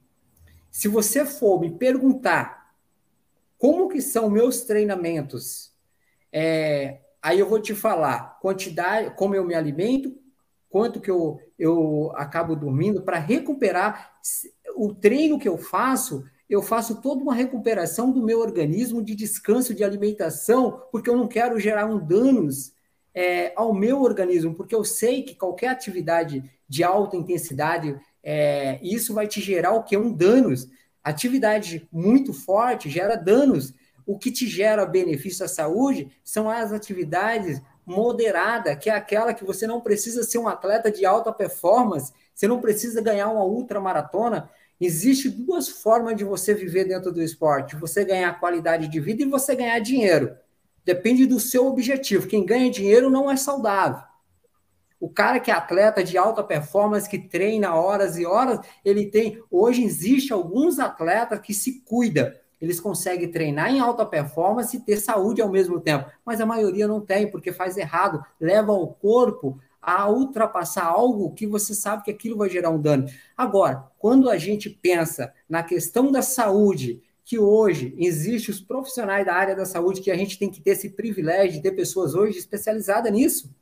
[0.71, 2.73] Se você for me perguntar
[3.59, 5.73] como que são meus treinamentos,
[6.33, 10.17] é, aí eu vou te falar quantidade, como eu me alimento,
[10.71, 14.13] quanto que eu, eu acabo dormindo para recuperar
[14.77, 16.25] o treino que eu faço.
[16.49, 21.27] Eu faço toda uma recuperação do meu organismo de descanso, de alimentação, porque eu não
[21.27, 22.73] quero gerar um danos
[23.15, 29.15] é, ao meu organismo, porque eu sei que qualquer atividade de alta intensidade, é, isso
[29.15, 29.97] vai te gerar o que?
[29.97, 30.69] Um danos.
[31.03, 33.73] Atividade muito forte gera danos.
[34.05, 39.45] O que te gera benefício à saúde são as atividades moderada, que é aquela que
[39.45, 44.51] você não precisa ser um atleta de alta performance, você não precisa ganhar uma ultramaratona.
[44.81, 49.27] Existe duas formas de você viver dentro do esporte: você ganhar qualidade de vida e
[49.27, 50.37] você ganhar dinheiro.
[50.85, 52.29] Depende do seu objetivo.
[52.29, 54.03] Quem ganha dinheiro não é saudável.
[55.01, 59.43] O cara que é atleta de alta performance, que treina horas e horas, ele tem.
[59.51, 64.97] Hoje existe alguns atletas que se cuidam eles conseguem treinar em alta performance e ter
[64.97, 69.61] saúde ao mesmo tempo, mas a maioria não tem, porque faz errado, leva o corpo
[69.87, 73.07] a ultrapassar algo que você sabe que aquilo vai gerar um dano.
[73.37, 79.33] Agora, quando a gente pensa na questão da saúde, que hoje existe os profissionais da
[79.33, 82.37] área da saúde, que a gente tem que ter esse privilégio de ter pessoas hoje
[82.37, 83.55] especializadas nisso.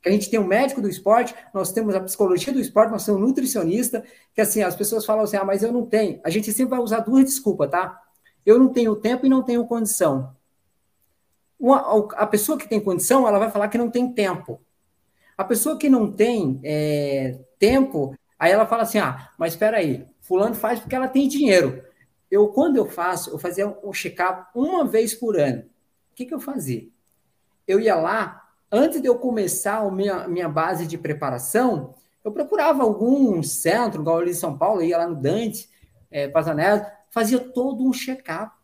[0.00, 3.04] Que a gente tem um médico do esporte, nós temos a psicologia do esporte, nós
[3.04, 6.20] temos um nutricionista, que assim, as pessoas falam assim, ah, mas eu não tenho.
[6.22, 8.00] A gente sempre vai usar duas desculpas, tá?
[8.46, 10.36] Eu não tenho tempo e não tenho condição.
[11.58, 14.60] Uma, a pessoa que tem condição, ela vai falar que não tem tempo.
[15.42, 20.06] A pessoa que não tem é, tempo, aí ela fala assim: ah, mas espera aí,
[20.20, 21.82] fulano faz porque ela tem dinheiro.
[22.30, 25.62] Eu, quando eu faço, eu fazia um check-up uma vez por ano.
[25.62, 26.86] O que, que eu fazia?
[27.66, 28.40] Eu ia lá,
[28.70, 34.18] antes de eu começar a minha, minha base de preparação, eu procurava algum centro, igual
[34.20, 35.68] ali em São Paulo, ia lá no Dante,
[36.08, 38.54] é, Pazanello, fazia todo um check-up.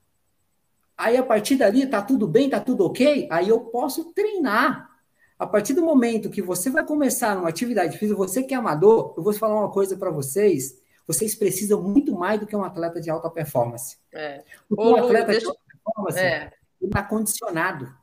[0.96, 3.26] Aí, a partir dali, tá tudo bem, tá tudo ok?
[3.32, 4.88] Aí eu posso treinar.
[5.38, 9.14] A partir do momento que você vai começar uma atividade física, você que é amador,
[9.16, 10.82] eu vou falar uma coisa para vocês.
[11.06, 13.96] Vocês precisam muito mais do que um atleta de alta performance.
[14.12, 14.42] É.
[14.68, 15.40] Porque Ô, um atleta deixa...
[15.40, 16.52] de alta performance é.
[16.82, 17.94] está condicionado.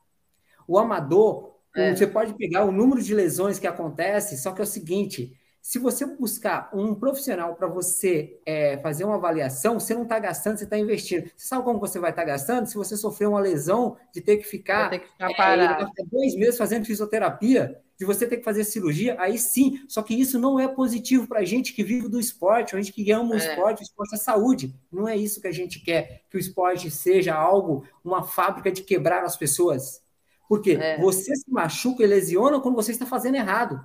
[0.66, 1.94] O amador, é.
[1.94, 5.80] você pode pegar o número de lesões que acontece, só que é o seguinte: se
[5.80, 10.64] você buscar um profissional para você é, fazer uma avaliação, você não está gastando, você
[10.64, 11.28] está investindo.
[11.36, 12.68] Você sabe como você vai estar tá gastando?
[12.68, 16.56] Se você sofrer uma lesão de ter que ficar, ter que ficar é, dois meses
[16.56, 19.80] fazendo fisioterapia, de você ter que fazer cirurgia, aí sim.
[19.88, 22.94] Só que isso não é positivo para a gente que vive do esporte, a gente
[22.94, 23.38] que ama o é.
[23.38, 24.80] esporte, o esporte é saúde.
[24.92, 28.84] Não é isso que a gente quer, que o esporte seja algo, uma fábrica de
[28.84, 30.00] quebrar as pessoas.
[30.48, 31.00] Porque é.
[31.00, 33.82] você se machuca e lesiona quando você está fazendo errado.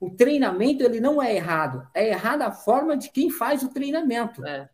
[0.00, 4.44] O treinamento ele não é errado, é errada a forma de quem faz o treinamento.
[4.46, 4.68] É.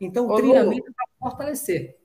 [0.00, 1.96] Então, o Ô, treinamento é para fortalecer.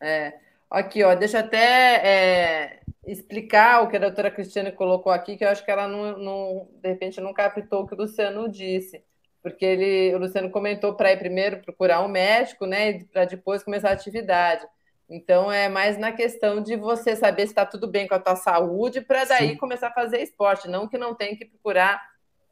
[0.00, 0.34] É.
[0.70, 5.44] Aqui, ó, deixa eu até é, explicar o que a doutora Cristiane colocou aqui, que
[5.44, 9.04] eu acho que ela não, não de repente não captou o que o Luciano disse.
[9.42, 13.02] Porque ele, o Luciano comentou para ir primeiro procurar um médico, né?
[13.12, 14.64] Para depois começar a atividade.
[15.10, 18.36] Então é mais na questão de você saber se está tudo bem com a tua
[18.36, 19.56] saúde, para daí Sim.
[19.56, 22.00] começar a fazer esporte, não que não tem que procurar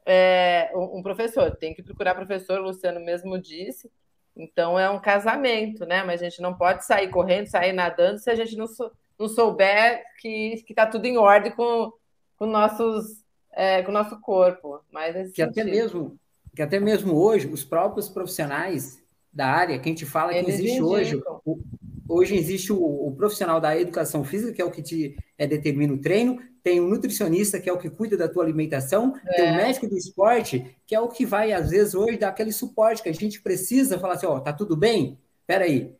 [0.05, 3.91] é, um professor, tem que procurar professor, o Luciano mesmo disse.
[4.35, 6.03] Então é um casamento, né?
[6.03, 9.27] Mas a gente não pode sair correndo, sair nadando se a gente não, sou, não
[9.27, 11.91] souber que está tudo em ordem com,
[12.37, 14.79] com, nossos, é, com o nosso corpo.
[14.91, 16.17] Mas que até mesmo
[16.55, 20.51] que até mesmo hoje os próprios profissionais da área, que a gente fala Eles que
[20.51, 20.89] existe indicam.
[20.89, 21.63] hoje o,
[22.11, 25.93] hoje existe o, o, profissional da educação física, que é o que te é, determina
[25.93, 29.35] o treino, tem um nutricionista, que é o que cuida da tua alimentação, é.
[29.35, 32.51] tem um médico do esporte, que é o que vai, às vezes, hoje, dar aquele
[32.51, 35.17] suporte que a gente precisa, falar assim, ó, tá tudo bem?
[35.47, 35.95] Peraí.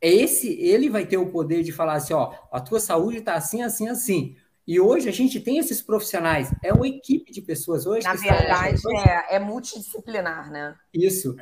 [0.00, 3.62] Esse, ele vai ter o poder de falar assim, ó, a tua saúde está assim,
[3.62, 4.36] assim, assim.
[4.66, 8.06] E hoje a gente tem esses profissionais, é uma equipe de pessoas hoje.
[8.06, 10.74] Na verdade, é, é multidisciplinar, né?
[10.94, 11.36] Isso.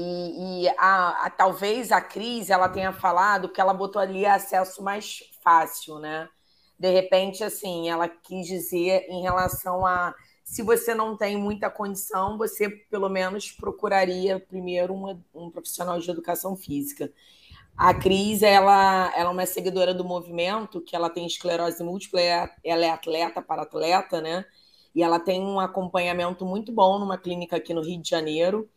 [0.00, 4.80] E, e a, a, talvez a Cris ela tenha falado que ela botou ali acesso
[4.80, 6.28] mais fácil, né?
[6.78, 12.38] De repente, assim, ela quis dizer em relação a se você não tem muita condição,
[12.38, 17.12] você pelo menos procuraria primeiro uma, um profissional de educação física.
[17.76, 22.20] A Cris, ela, ela é uma seguidora do movimento, que ela tem esclerose múltipla,
[22.64, 24.44] ela é atleta para atleta, né?
[24.94, 28.68] E ela tem um acompanhamento muito bom numa clínica aqui no Rio de Janeiro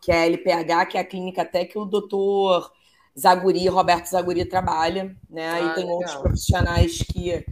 [0.00, 2.72] que é a LPH, que é a clínica até que o doutor
[3.18, 5.48] Zaguri, Roberto Zaguri trabalha, né?
[5.50, 5.96] Ah, e tem legal.
[5.96, 7.44] outros profissionais que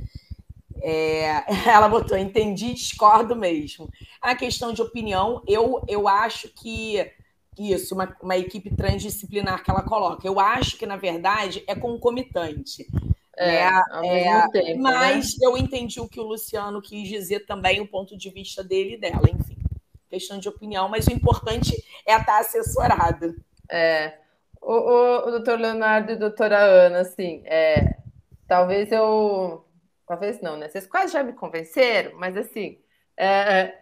[0.82, 3.88] é, ela botou, entendi, discordo mesmo.
[4.20, 7.10] A questão de opinião, eu, eu acho que
[7.58, 10.26] isso, uma, uma equipe transdisciplinar que ela coloca.
[10.26, 12.86] Eu acho que, na verdade, é concomitante.
[13.38, 13.64] É,
[14.02, 14.74] é, é tempo, né?
[14.76, 15.46] mas né?
[15.46, 18.98] eu entendi o que o Luciano quis dizer também, o ponto de vista dele e
[18.98, 19.56] dela, enfim.
[20.16, 21.72] Questão de opinião, mas o importante
[22.06, 23.34] é estar assessorado.
[23.70, 24.14] É.
[24.62, 27.98] O, o, o doutor Leonardo e doutora Ana, assim, é,
[28.48, 29.62] talvez eu.
[30.06, 30.70] Talvez não, né?
[30.70, 32.78] Vocês quase já me convenceram, mas assim.
[33.14, 33.78] É, é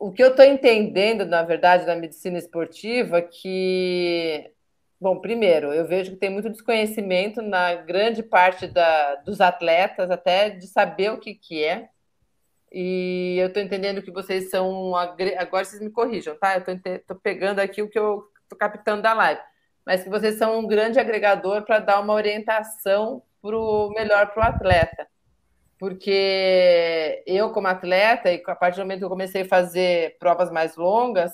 [0.00, 4.50] o que eu estou entendendo, na verdade, da medicina esportiva, que,
[5.00, 10.50] bom, primeiro, eu vejo que tem muito desconhecimento na grande parte da, dos atletas, até
[10.50, 11.64] de saber o que, que
[12.78, 14.94] E eu estou entendendo que vocês são.
[14.94, 16.56] Agora vocês me corrijam, tá?
[16.56, 19.40] Eu estou pegando aqui o que eu estou captando da live.
[19.84, 24.46] Mas que vocês são um grande agregador para dar uma orientação pro, melhor para o
[24.46, 25.08] atleta
[25.78, 30.50] porque eu, como atleta, e a partir do momento que eu comecei a fazer provas
[30.50, 31.32] mais longas,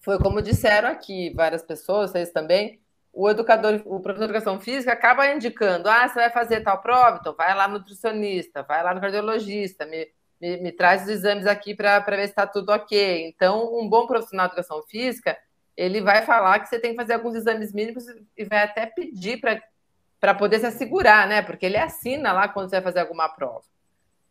[0.00, 2.80] foi como disseram aqui várias pessoas, vocês também,
[3.12, 7.18] o educador, o professor de educação física acaba indicando: ah, você vai fazer tal prova,
[7.20, 10.06] então vai lá no nutricionista, vai lá no cardiologista, me,
[10.40, 13.26] me, me traz os exames aqui para ver se está tudo ok.
[13.28, 15.36] Então, um bom profissional de educação física,
[15.76, 18.04] ele vai falar que você tem que fazer alguns exames mínimos
[18.36, 19.40] e vai até pedir
[20.20, 21.42] para poder se assegurar, né?
[21.42, 23.64] Porque ele assina lá quando você vai fazer alguma prova.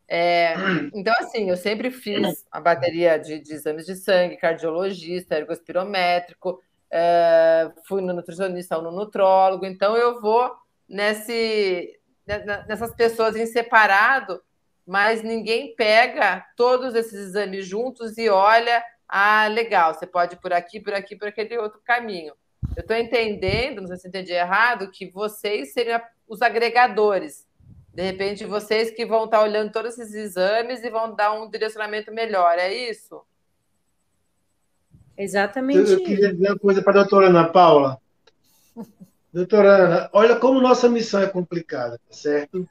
[0.08, 0.54] É,
[0.94, 7.72] então, assim, eu sempre fiz a bateria de, de exames de sangue, cardiologista, ergospirométrico, é,
[7.88, 10.56] fui no nutricionista ou no nutrólogo, então eu vou
[10.88, 12.00] nesse,
[12.68, 14.42] nessas pessoas em separado,
[14.86, 20.54] mas ninguém pega todos esses exames juntos e olha, ah, legal, você pode ir por
[20.54, 22.34] aqui, por aqui, por aquele outro caminho.
[22.76, 27.48] Eu estou entendendo, não sei se entendi errado, que vocês seriam os agregadores.
[27.94, 31.50] De repente, vocês que vão estar tá olhando todos esses exames e vão dar um
[31.50, 33.22] direcionamento melhor, é isso?
[35.18, 35.92] Exatamente.
[35.92, 38.00] Eu, eu queria dizer uma coisa para a doutora Ana Paula.
[39.32, 42.68] Doutora Ana, olha como nossa missão é complicada, tá certo?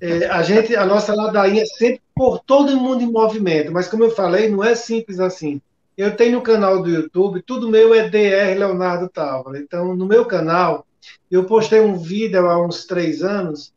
[0.00, 4.04] É, a gente, a nossa ladainha é sempre por todo mundo em movimento, mas como
[4.04, 5.60] eu falei, não é simples assim.
[5.96, 9.58] Eu tenho um canal do YouTube, tudo meu é DR Leonardo Távola.
[9.58, 10.86] Então, no meu canal,
[11.30, 13.72] eu postei um vídeo há uns três anos,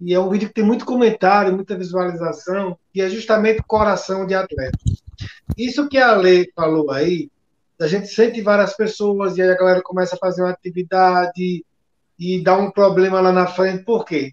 [0.00, 4.34] e é um vídeo que tem muito comentário, muita visualização, que é justamente coração de
[4.34, 4.78] atleta.
[5.56, 7.30] Isso que a Lei falou aí,
[7.78, 11.64] a gente sente várias pessoas, e aí a galera começa a fazer uma atividade
[12.18, 13.84] e dá um problema lá na frente.
[13.84, 14.32] Por quê?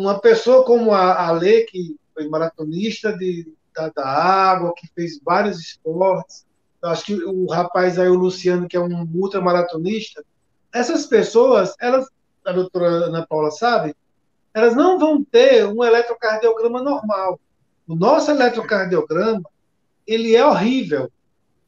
[0.00, 5.20] Uma pessoa como a, a Lei, que foi maratonista de da, da água, que fez
[5.22, 6.46] vários esportes.
[6.82, 10.24] Acho que o rapaz aí, o Luciano, que é um ultramaratonista,
[10.72, 12.08] essas pessoas, elas,
[12.44, 13.94] a doutora Ana Paula sabe,
[14.54, 17.38] elas não vão ter um eletrocardiograma normal.
[17.86, 19.42] O nosso eletrocardiograma,
[20.06, 21.12] ele é horrível.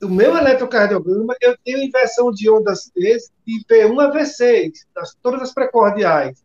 [0.02, 5.42] O meu eletrocardiograma, eu tenho inversão de ondas T de P1 a V6, das, todas
[5.42, 6.42] as precordiais.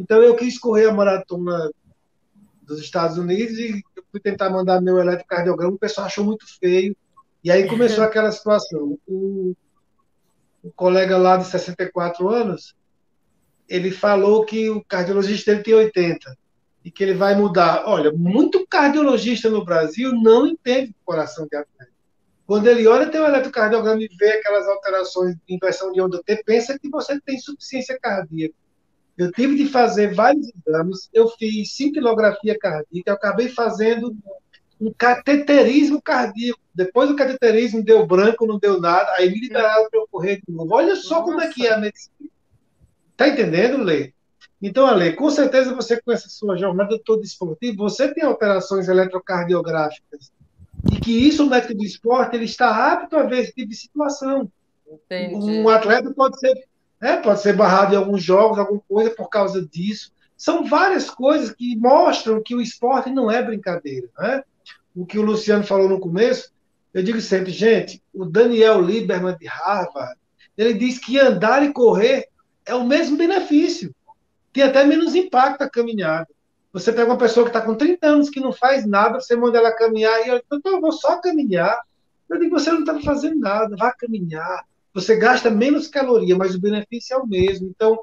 [0.00, 1.70] Então, eu quis correr a maratona
[2.62, 6.96] dos Estados Unidos e fui tentar mandar meu eletrocardiograma, o pessoal achou muito feio.
[7.44, 8.98] E aí começou aquela situação.
[9.06, 9.54] O,
[10.62, 12.74] o colega lá de 64 anos,
[13.68, 16.36] ele falou que o cardiologista dele tem 80
[16.82, 17.84] e que ele vai mudar.
[17.86, 21.92] Olha, muito cardiologista no Brasil não entende o coração de atleta.
[22.46, 26.76] Quando ele olha teu eletrocardiograma e vê aquelas alterações de inversão de onda T, pensa
[26.78, 28.54] que você tem insuficiência cardíaca.
[29.20, 34.16] Eu tive de fazer vários exames, eu fiz cintilografia cardíaca, eu acabei fazendo
[34.80, 36.58] um cateterismo cardíaco.
[36.74, 40.50] Depois do cateterismo deu branco, não deu nada, aí me liberaram para eu correr de
[40.50, 40.74] novo.
[40.74, 41.24] Olha só Nossa.
[41.24, 42.30] como é que é a medicina.
[43.14, 44.14] Tá entendendo, Lê?
[44.62, 50.32] Então, Ale, com certeza você com essa sua jornada toda esportiva, você tem alterações eletrocardiográficas.
[50.90, 53.76] E que isso, o médico do esporte, ele está apto a ver esse tipo de
[53.76, 54.50] situação.
[54.90, 55.60] Entendi.
[55.60, 56.54] Um atleta pode ser
[57.00, 57.16] né?
[57.16, 60.12] pode ser barrado em alguns jogos, alguma coisa por causa disso.
[60.36, 64.08] São várias coisas que mostram que o esporte não é brincadeira.
[64.18, 64.42] Né?
[64.94, 66.52] O que o Luciano falou no começo,
[66.92, 70.18] eu digo sempre, gente, o Daniel Lieberman de Harvard,
[70.56, 72.28] ele diz que andar e correr
[72.66, 73.94] é o mesmo benefício.
[74.52, 76.28] Tem até menos impacto a caminhada.
[76.72, 79.58] Você pega uma pessoa que está com 30 anos que não faz nada, você manda
[79.58, 81.80] ela caminhar e ela, então eu vou só caminhar.
[82.28, 86.60] Eu digo, você não está fazendo nada, vá caminhar, você gasta menos caloria, mas o
[86.60, 87.68] benefício é o mesmo.
[87.68, 87.98] Então,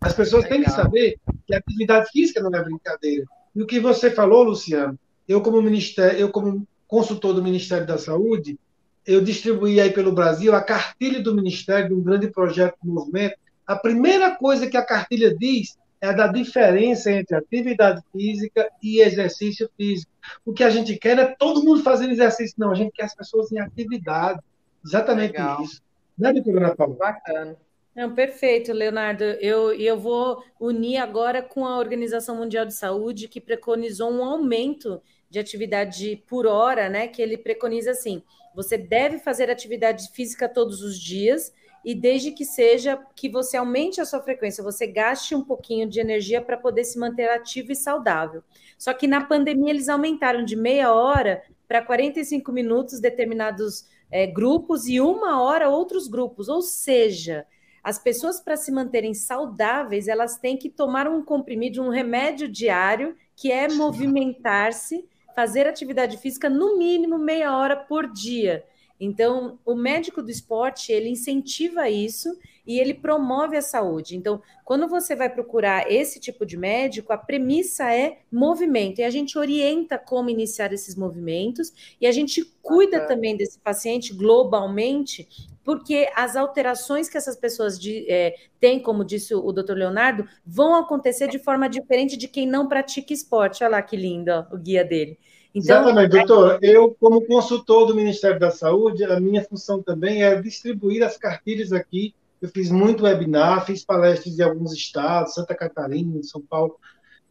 [0.00, 0.58] as pessoas Legal.
[0.58, 3.24] têm que saber que a atividade física não é brincadeira.
[3.54, 7.98] E o que você falou, Luciano, eu como ministério, eu como consultor do Ministério da
[7.98, 8.58] Saúde,
[9.06, 13.36] eu distribuí aí pelo Brasil a cartilha do Ministério de um grande projeto do movimento,
[13.66, 19.68] a primeira coisa que a cartilha diz é da diferença entre atividade física e exercício
[19.76, 20.10] físico.
[20.44, 22.54] O que a gente quer é todo mundo fazendo exercício.
[22.56, 24.40] Não, a gente quer as pessoas em atividade.
[24.84, 25.62] Exatamente Legal.
[25.62, 25.82] isso.
[26.18, 26.96] Né, doutora Paula?
[26.96, 27.56] Bacana.
[27.94, 29.24] Não, perfeito, Leonardo.
[29.24, 35.00] Eu, eu vou unir agora com a Organização Mundial de Saúde, que preconizou um aumento
[35.30, 37.08] de atividade por hora, né?
[37.08, 38.22] Que ele preconiza assim:
[38.54, 41.52] você deve fazer atividade física todos os dias,
[41.84, 46.00] e desde que seja que você aumente a sua frequência, você gaste um pouquinho de
[46.00, 48.42] energia para poder se manter ativo e saudável.
[48.76, 54.86] Só que na pandemia eles aumentaram de meia hora para 45 minutos determinados é, grupos
[54.88, 57.46] e uma hora outros grupos, ou seja,
[57.82, 63.16] as pessoas para se manterem saudáveis, elas têm que tomar um comprimido, um remédio diário,
[63.36, 68.64] que é movimentar-se, fazer atividade física no mínimo meia hora por dia.
[69.00, 72.36] Então, o médico do esporte, ele incentiva isso
[72.68, 74.14] e ele promove a saúde.
[74.14, 79.08] Então, quando você vai procurar esse tipo de médico, a premissa é movimento, e a
[79.08, 85.26] gente orienta como iniciar esses movimentos, e a gente cuida também desse paciente globalmente,
[85.64, 90.28] porque as alterações que essas pessoas de, é, têm, como disse o, o doutor Leonardo,
[90.46, 93.64] vão acontecer de forma diferente de quem não pratica esporte.
[93.64, 95.18] Olha lá que lindo ó, o guia dele.
[95.54, 96.58] Então, Exatamente, doutor.
[96.62, 101.72] Eu, como consultor do Ministério da Saúde, a minha função também é distribuir as cartilhas
[101.72, 102.14] aqui.
[102.40, 106.78] Eu fiz muito webinar, fiz palestras em alguns estados, Santa Catarina, São Paulo.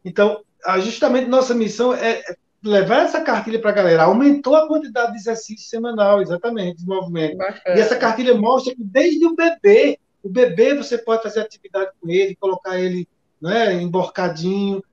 [0.04, 0.42] Então,
[0.80, 2.22] justamente nossa missão é
[2.64, 4.04] levar essa cartilha para a galera.
[4.04, 7.38] Aumentou a quantidade de exercício semanal, exatamente, de movimento.
[7.38, 7.78] Bacana.
[7.78, 12.10] E essa cartilha mostra que desde o bebê, o bebê você pode fazer atividade com
[12.10, 13.08] ele, colocar ele
[13.42, 14.84] né, emborcadinho,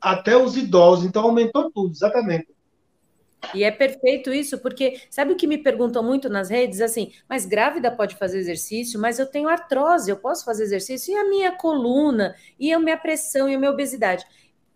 [0.00, 1.04] até os idosos.
[1.04, 2.48] Então, aumentou tudo, exatamente.
[3.54, 6.80] E é perfeito isso, porque sabe o que me perguntam muito nas redes?
[6.80, 11.14] Assim, mas grávida pode fazer exercício, mas eu tenho artrose, eu posso fazer exercício?
[11.14, 14.24] E a minha coluna, e a minha pressão, e a minha obesidade?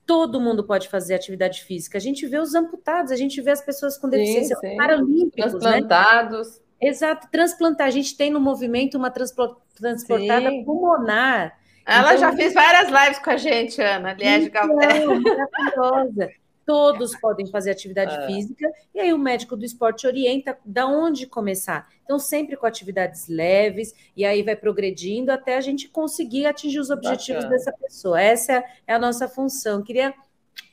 [0.07, 1.99] Todo mundo pode fazer atividade física.
[1.99, 4.77] A gente vê os amputados, a gente vê as pessoas com deficiência sim, sim.
[4.77, 5.61] paralímpicos, né?
[5.61, 6.49] Transplantados.
[6.57, 6.89] Né?
[6.89, 7.87] Exato, transplantar.
[7.87, 10.65] A gente tem no movimento uma transportada sim.
[10.65, 11.57] pulmonar.
[11.85, 16.31] Ela então, já fez várias lives com a gente, Ana, aliás, então, maravilhosa
[16.73, 18.27] todos podem fazer atividade é.
[18.27, 21.87] física, e aí o médico do esporte orienta da onde começar.
[22.03, 26.89] Então, sempre com atividades leves, e aí vai progredindo até a gente conseguir atingir os
[26.89, 27.59] objetivos Bacana.
[27.59, 28.19] dessa pessoa.
[28.19, 29.83] Essa é a nossa função.
[29.83, 30.15] Queria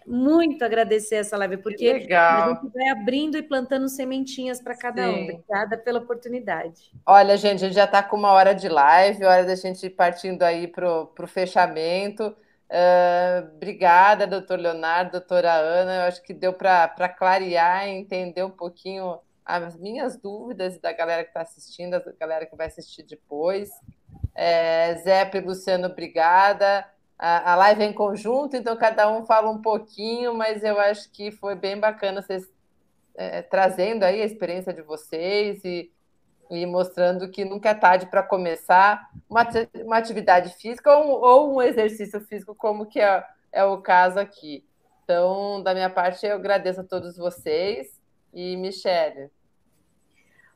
[0.07, 5.09] muito agradecer essa live, porque a gente vai abrindo e plantando sementinhas para cada Sim.
[5.09, 5.23] um.
[5.23, 6.93] Obrigada pela oportunidade.
[7.05, 9.89] Olha, gente, a gente já está com uma hora de live, hora da gente ir
[9.89, 12.33] partindo aí para o fechamento.
[12.69, 15.95] Uh, obrigada, doutor Leonardo, doutora Ana.
[15.95, 21.23] Eu acho que deu para clarear e entender um pouquinho as minhas dúvidas da galera
[21.23, 23.69] que está assistindo, da galera que vai assistir depois.
[24.35, 26.85] É, Zé e Luciano, obrigada.
[27.17, 31.11] A, a live é em conjunto, então cada um fala um pouquinho, mas eu acho
[31.11, 32.47] que foi bem bacana vocês
[33.15, 35.91] é, trazendo aí a experiência de vocês e
[36.49, 39.47] e mostrando que nunca é tarde para começar uma,
[39.83, 44.65] uma atividade física ou, ou, um exercício físico, como que é, é o caso aqui.
[45.03, 47.99] Então, da minha parte, eu agradeço a todos vocês
[48.33, 49.29] e Michele.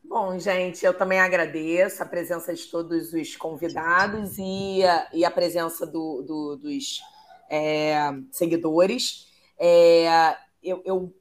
[0.04, 5.32] Bom, gente, eu também agradeço a presença de todos os convidados e a, e a
[5.32, 7.02] presença do, do, dos
[7.50, 7.96] é,
[8.32, 9.28] seguidores.
[9.58, 11.16] É, eu, eu,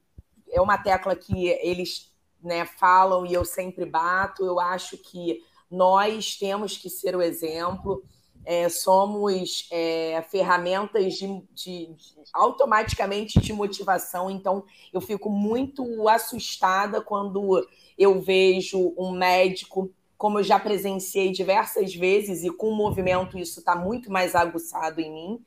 [0.51, 2.12] é uma tecla que eles
[2.43, 4.45] né, falam e eu sempre bato.
[4.45, 5.41] Eu acho que
[5.71, 8.03] nós temos que ser o exemplo.
[8.45, 11.95] É, somos é, ferramentas de, de,
[12.33, 14.31] automaticamente de motivação.
[14.31, 17.67] Então, eu fico muito assustada quando
[17.97, 23.61] eu vejo um médico, como eu já presenciei diversas vezes, e com o movimento isso
[23.61, 25.41] está muito mais aguçado em mim.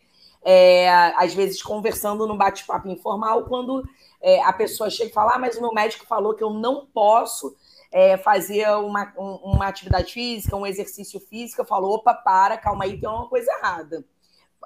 [0.47, 3.83] É, às vezes conversando no bate-papo informal, quando
[4.25, 6.87] é, a pessoa chega e fala, ah, mas o meu médico falou que eu não
[6.87, 7.55] posso
[7.91, 12.85] é, fazer uma, um, uma atividade física, um exercício físico, eu falo, opa, para, calma
[12.85, 14.03] aí, tem uma coisa errada.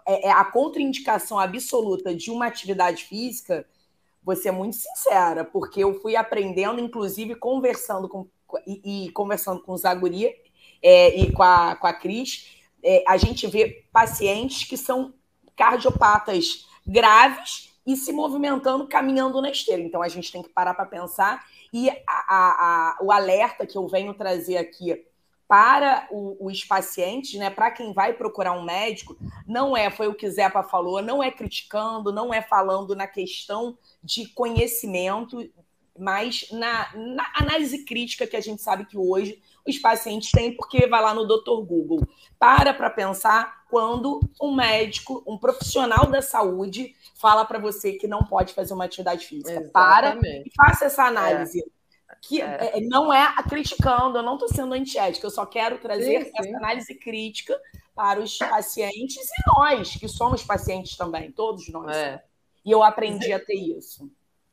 [0.07, 3.67] É, é a contraindicação absoluta de uma atividade física,
[4.23, 8.27] vou ser muito sincera, porque eu fui aprendendo, inclusive conversando com
[8.65, 10.33] e, e conversando com o Zaguri
[10.81, 15.13] é, e com a, com a Cris, é, a gente vê pacientes que são
[15.55, 19.81] cardiopatas graves e se movimentando, caminhando na esteira.
[19.81, 21.45] Então a gente tem que parar para pensar.
[21.71, 25.05] E a, a, a, o alerta que eu venho trazer aqui
[25.47, 29.17] para o, os pacientes, né, para quem vai procurar um médico,
[29.47, 33.75] não é, foi o que Zepa falou, não é criticando, não é falando na questão
[34.03, 35.49] de conhecimento,
[35.99, 40.87] mas na, na, análise crítica que a gente sabe que hoje os pacientes têm, porque
[40.87, 41.61] vai lá no Dr.
[41.65, 42.07] Google.
[42.39, 48.23] Para para pensar quando um médico, um profissional da saúde, fala para você que não
[48.23, 49.59] pode fazer uma atividade física.
[49.59, 49.71] Exatamente.
[49.71, 51.59] Para e faça essa análise.
[51.59, 51.79] É.
[52.21, 52.77] Que é.
[52.77, 56.31] é não é criticando, eu não estou sendo antiética, eu só quero trazer sim, sim.
[56.35, 57.59] essa análise crítica
[57.93, 61.95] para os pacientes e nós, que somos pacientes também, todos nós.
[61.95, 62.23] É.
[62.65, 64.09] E eu aprendi a ter isso.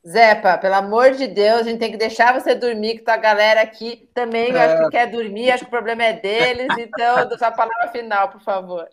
[0.06, 3.60] Zepa, pelo amor de Deus, a gente tem que deixar você dormir, que tua galera
[3.60, 4.64] aqui também é.
[4.64, 8.40] acho que quer dormir, acho que o problema é deles, então, sua palavra final, por
[8.40, 8.88] favor.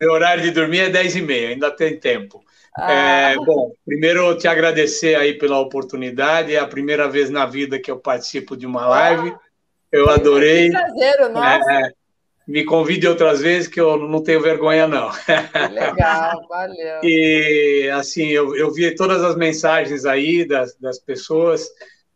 [0.00, 2.42] Meu horário de dormir é 10 e meia, ainda tem tempo.
[2.74, 2.92] Ah.
[2.92, 7.90] É, bom, primeiro te agradecer aí pela oportunidade, é a primeira vez na vida que
[7.90, 9.36] eu participo de uma live,
[9.92, 10.70] eu adorei.
[10.70, 11.72] Que prazer, nossa.
[11.72, 11.92] É,
[12.48, 15.10] me convide outras vezes que eu não tenho vergonha, não.
[15.70, 17.00] Legal, valeu.
[17.02, 21.68] e, assim, eu, eu vi todas as mensagens aí das, das pessoas,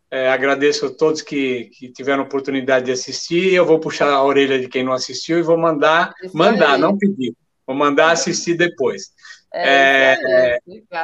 [0.09, 4.59] é, agradeço a todos que, que tiveram oportunidade de assistir, eu vou puxar a orelha
[4.59, 6.81] de quem não assistiu e vou mandar, Isso mandar, aí.
[6.81, 7.35] não pedir,
[7.67, 9.11] vou mandar assistir depois.
[9.53, 10.59] É, é,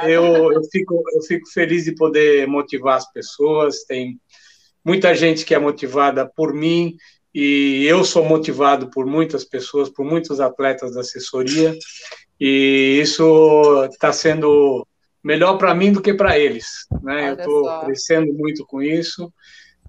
[0.07, 4.19] eu, eu, fico, eu fico feliz de poder motivar as pessoas, tem
[4.83, 6.95] muita gente que é motivada por mim,
[7.33, 11.77] e eu sou motivado por muitas pessoas, por muitos atletas da assessoria,
[12.39, 14.85] e isso está sendo
[15.23, 16.85] melhor para mim do que para eles.
[17.03, 17.31] Né?
[17.31, 19.31] eu estou crescendo muito com isso.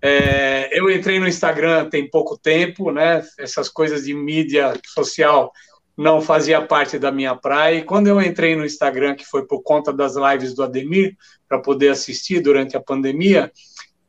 [0.03, 3.23] É, eu entrei no Instagram tem pouco tempo, né?
[3.39, 5.53] essas coisas de mídia social
[5.97, 7.77] não fazia parte da minha praia.
[7.77, 11.15] E quando eu entrei no Instagram, que foi por conta das lives do Ademir,
[11.47, 13.53] para poder assistir durante a pandemia,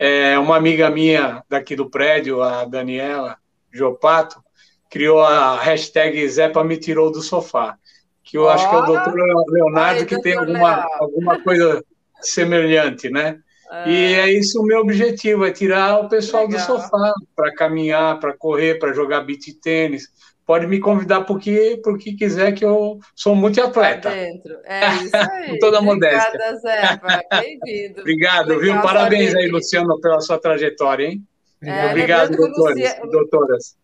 [0.01, 3.37] é, uma amiga minha daqui do prédio, a Daniela
[3.71, 4.43] Jopato,
[4.89, 7.77] criou a hashtag Zepa me tirou do sofá,
[8.23, 9.13] que eu oh, acho que é o doutor
[9.47, 11.85] Leonardo aí, que tem alguma, alguma coisa
[12.19, 13.37] semelhante, né?
[13.71, 13.89] É.
[13.91, 16.59] E é isso o meu objetivo, é tirar o pessoal Legal.
[16.59, 20.07] do sofá para caminhar, para correr, para jogar beat tênis,
[20.45, 24.09] pode me convidar porque porque quiser que eu sou multiatleta.
[24.09, 24.57] Dentro.
[24.63, 25.49] É isso aí.
[25.49, 26.27] Com toda a modéstia.
[26.27, 26.99] Obrigada, Zé.
[27.41, 28.01] Bem-vindo.
[28.01, 28.81] Obrigado, Legal viu?
[28.81, 31.25] Parabéns aí, Luciano, pela sua trajetória, hein?
[31.63, 33.77] É, Obrigado, doutores, Luciano, doutoras.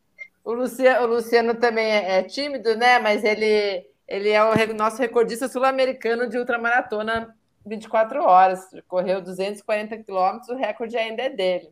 [0.44, 2.98] O Luciano, o Luciano também é, é, tímido, né?
[3.00, 7.36] Mas ele, ele é o nosso recordista sul-americano de ultramaratona
[7.66, 8.62] 24 horas.
[8.88, 11.70] Correu 240 quilômetros, o recorde ainda é dele.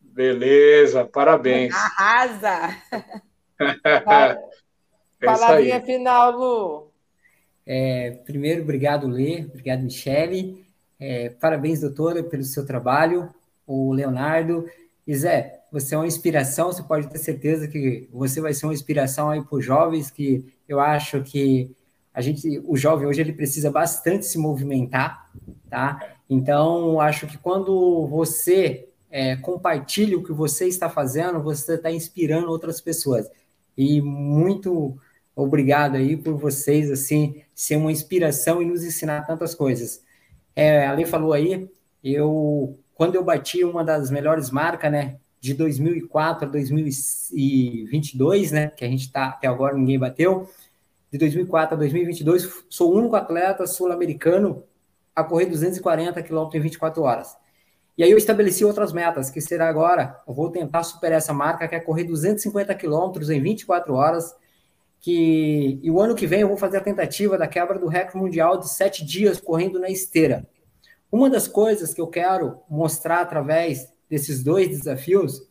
[0.00, 1.72] Beleza, parabéns.
[1.98, 2.76] Arrasa!
[3.60, 6.92] É Palavrinha final, Lu.
[7.66, 10.64] É, primeiro, obrigado, Lê, obrigado, Michele.
[10.98, 13.28] É, parabéns, doutora, pelo seu trabalho.
[13.66, 14.66] O Leonardo.
[15.06, 18.74] E Zé, você é uma inspiração, você pode ter certeza que você vai ser uma
[18.74, 21.74] inspiração aí para os jovens, que eu acho que
[22.12, 25.30] a gente, o jovem hoje ele precisa bastante se movimentar,
[25.68, 26.14] tá?
[26.28, 32.48] Então, acho que quando você é, compartilha o que você está fazendo, você está inspirando
[32.48, 33.28] outras pessoas.
[33.80, 34.98] E muito
[35.34, 40.04] obrigado aí por vocês, assim, ser uma inspiração e nos ensinar tantas coisas.
[40.54, 41.66] É, a Lei falou aí,
[42.04, 48.84] eu, quando eu bati uma das melhores marcas, né, de 2004 a 2022, né, que
[48.84, 50.46] a gente está até agora ninguém bateu,
[51.10, 54.62] de 2004 a 2022, sou o único atleta sul-americano
[55.16, 57.34] a correr 240 quilômetros em 24 horas.
[58.00, 61.68] E aí eu estabeleci outras metas, que será agora, eu vou tentar superar essa marca,
[61.68, 64.34] que é correr 250 quilômetros em 24 horas,
[65.02, 68.16] que e o ano que vem eu vou fazer a tentativa da quebra do recorde
[68.16, 70.48] mundial de sete dias correndo na esteira.
[71.12, 75.46] Uma das coisas que eu quero mostrar através desses dois desafios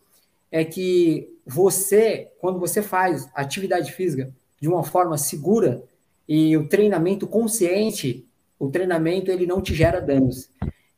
[0.51, 5.83] é que você, quando você faz atividade física de uma forma segura
[6.27, 10.49] e o treinamento consciente, o treinamento ele não te gera danos.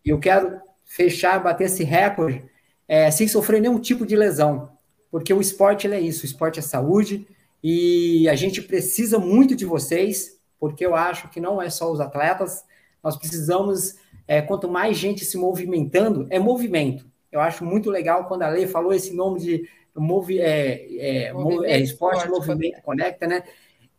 [0.05, 2.43] E eu quero fechar, bater esse recorde
[2.85, 4.69] é, sem sofrer nenhum tipo de lesão,
[5.09, 7.25] porque o esporte é isso, o esporte é saúde
[7.63, 12.01] e a gente precisa muito de vocês, porque eu acho que não é só os
[12.01, 12.65] atletas,
[13.01, 13.95] nós precisamos,
[14.27, 17.09] é, quanto mais gente se movimentando, é movimento.
[17.31, 21.63] Eu acho muito legal quando a Lei falou esse nome de movi é, é, movimento,
[21.63, 23.43] é, esporte, movimento, conecta, né?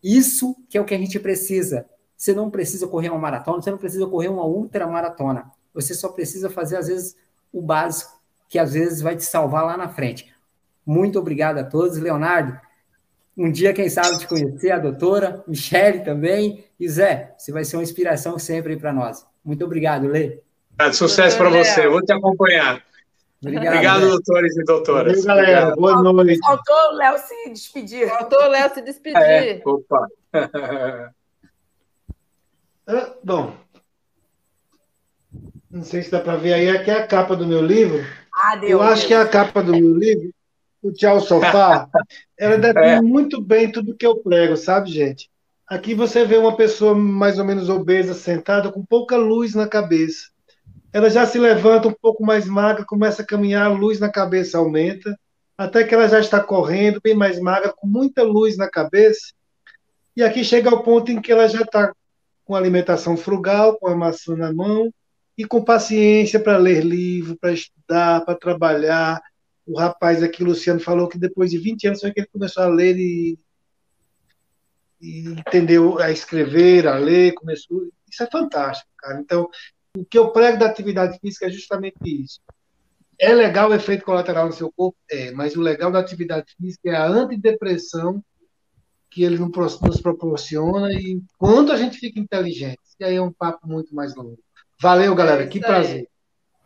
[0.02, 1.86] Isso que é o que a gente precisa.
[2.14, 5.50] Você não precisa correr uma maratona, você não precisa correr uma ultramaratona.
[5.74, 7.16] Você só precisa fazer, às vezes,
[7.52, 10.32] o básico, que às vezes vai te salvar lá na frente.
[10.84, 11.96] Muito obrigado a todos.
[11.98, 12.58] Leonardo,
[13.36, 16.64] um dia, quem sabe, te conhecer, a doutora, Michele também.
[16.78, 19.26] E Zé, você vai ser uma inspiração sempre para nós.
[19.44, 20.40] Muito obrigado, Lê.
[20.92, 22.82] Sucesso para você, vou te acompanhar.
[23.40, 25.24] Obrigado, obrigado doutores e doutoras.
[25.24, 25.74] Valeu, galera.
[25.74, 26.38] Boa noite.
[26.38, 28.08] Faltou o Léo se despedir.
[28.08, 29.20] Faltou o Léo se despedir.
[29.20, 30.06] É, opa.
[32.84, 33.54] Ah, bom,
[35.72, 38.04] Não sei se dá para ver aí, aqui é a capa do meu livro.
[38.30, 40.30] Ah, deu, Eu acho que é a capa do meu livro,
[40.82, 41.88] o Tchau Sofá,
[42.38, 43.00] ela define é.
[43.00, 45.30] muito bem tudo que eu prego, sabe, gente?
[45.66, 50.26] Aqui você vê uma pessoa mais ou menos obesa, sentada, com pouca luz na cabeça.
[50.92, 54.58] Ela já se levanta um pouco mais magra, começa a caminhar, a luz na cabeça
[54.58, 55.18] aumenta,
[55.56, 59.32] até que ela já está correndo, bem mais magra, com muita luz na cabeça.
[60.14, 61.94] E aqui chega ao ponto em que ela já está
[62.44, 64.92] com alimentação frugal, com a maçã na mão,
[65.36, 69.20] e com paciência para ler livro, para estudar, para trabalhar.
[69.66, 72.68] O rapaz aqui, Luciano, falou que depois de 20 anos foi que ele começou a
[72.68, 73.38] ler e
[75.02, 77.88] e entendeu a escrever, a ler, começou.
[78.08, 79.18] Isso é fantástico, cara.
[79.20, 79.48] Então,
[79.96, 82.40] o que eu prego da atividade física é justamente isso.
[83.18, 84.96] É legal o efeito colateral no seu corpo?
[85.10, 88.24] É, mas o legal da atividade física é a antidepressão
[89.10, 92.80] que ele nos proporciona e quanto a gente fica inteligente.
[92.98, 94.38] E aí é um papo muito mais longo.
[94.82, 95.44] Valeu, galera.
[95.44, 96.08] É que prazer.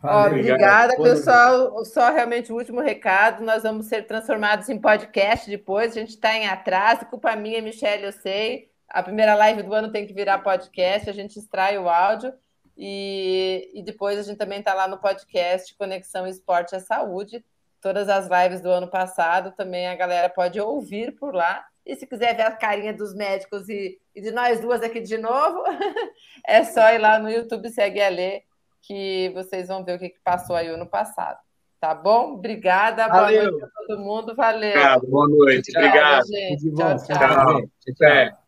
[0.01, 1.85] Ó, obrigada, pessoal.
[1.85, 5.91] Só realmente o último recado: nós vamos ser transformados em podcast depois.
[5.91, 8.71] A gente está em atraso, culpa minha, Michelle, eu sei.
[8.89, 12.33] A primeira live do ano tem que virar podcast, a gente extrai o áudio
[12.75, 17.45] e, e depois a gente também está lá no podcast Conexão Esporte à Saúde.
[17.79, 21.63] Todas as lives do ano passado também a galera pode ouvir por lá.
[21.87, 25.17] E se quiser ver a carinha dos médicos e, e de nós duas aqui de
[25.17, 25.63] novo,
[26.45, 28.43] é só ir lá no YouTube, segue a Lê
[28.81, 31.39] que vocês vão ver o que, passou aí ano passado.
[31.79, 32.33] Tá bom?
[32.33, 33.07] Obrigada.
[33.07, 33.51] Valeu.
[33.51, 34.35] Boa noite a todo mundo.
[34.35, 34.69] Valeu.
[34.69, 35.77] Obrigado, boa noite.
[35.77, 36.27] Obrigado.
[36.27, 36.75] Gente.
[36.75, 37.05] Tchau, tchau.
[37.05, 37.61] tchau.
[37.61, 37.95] tchau.
[37.95, 38.46] tchau.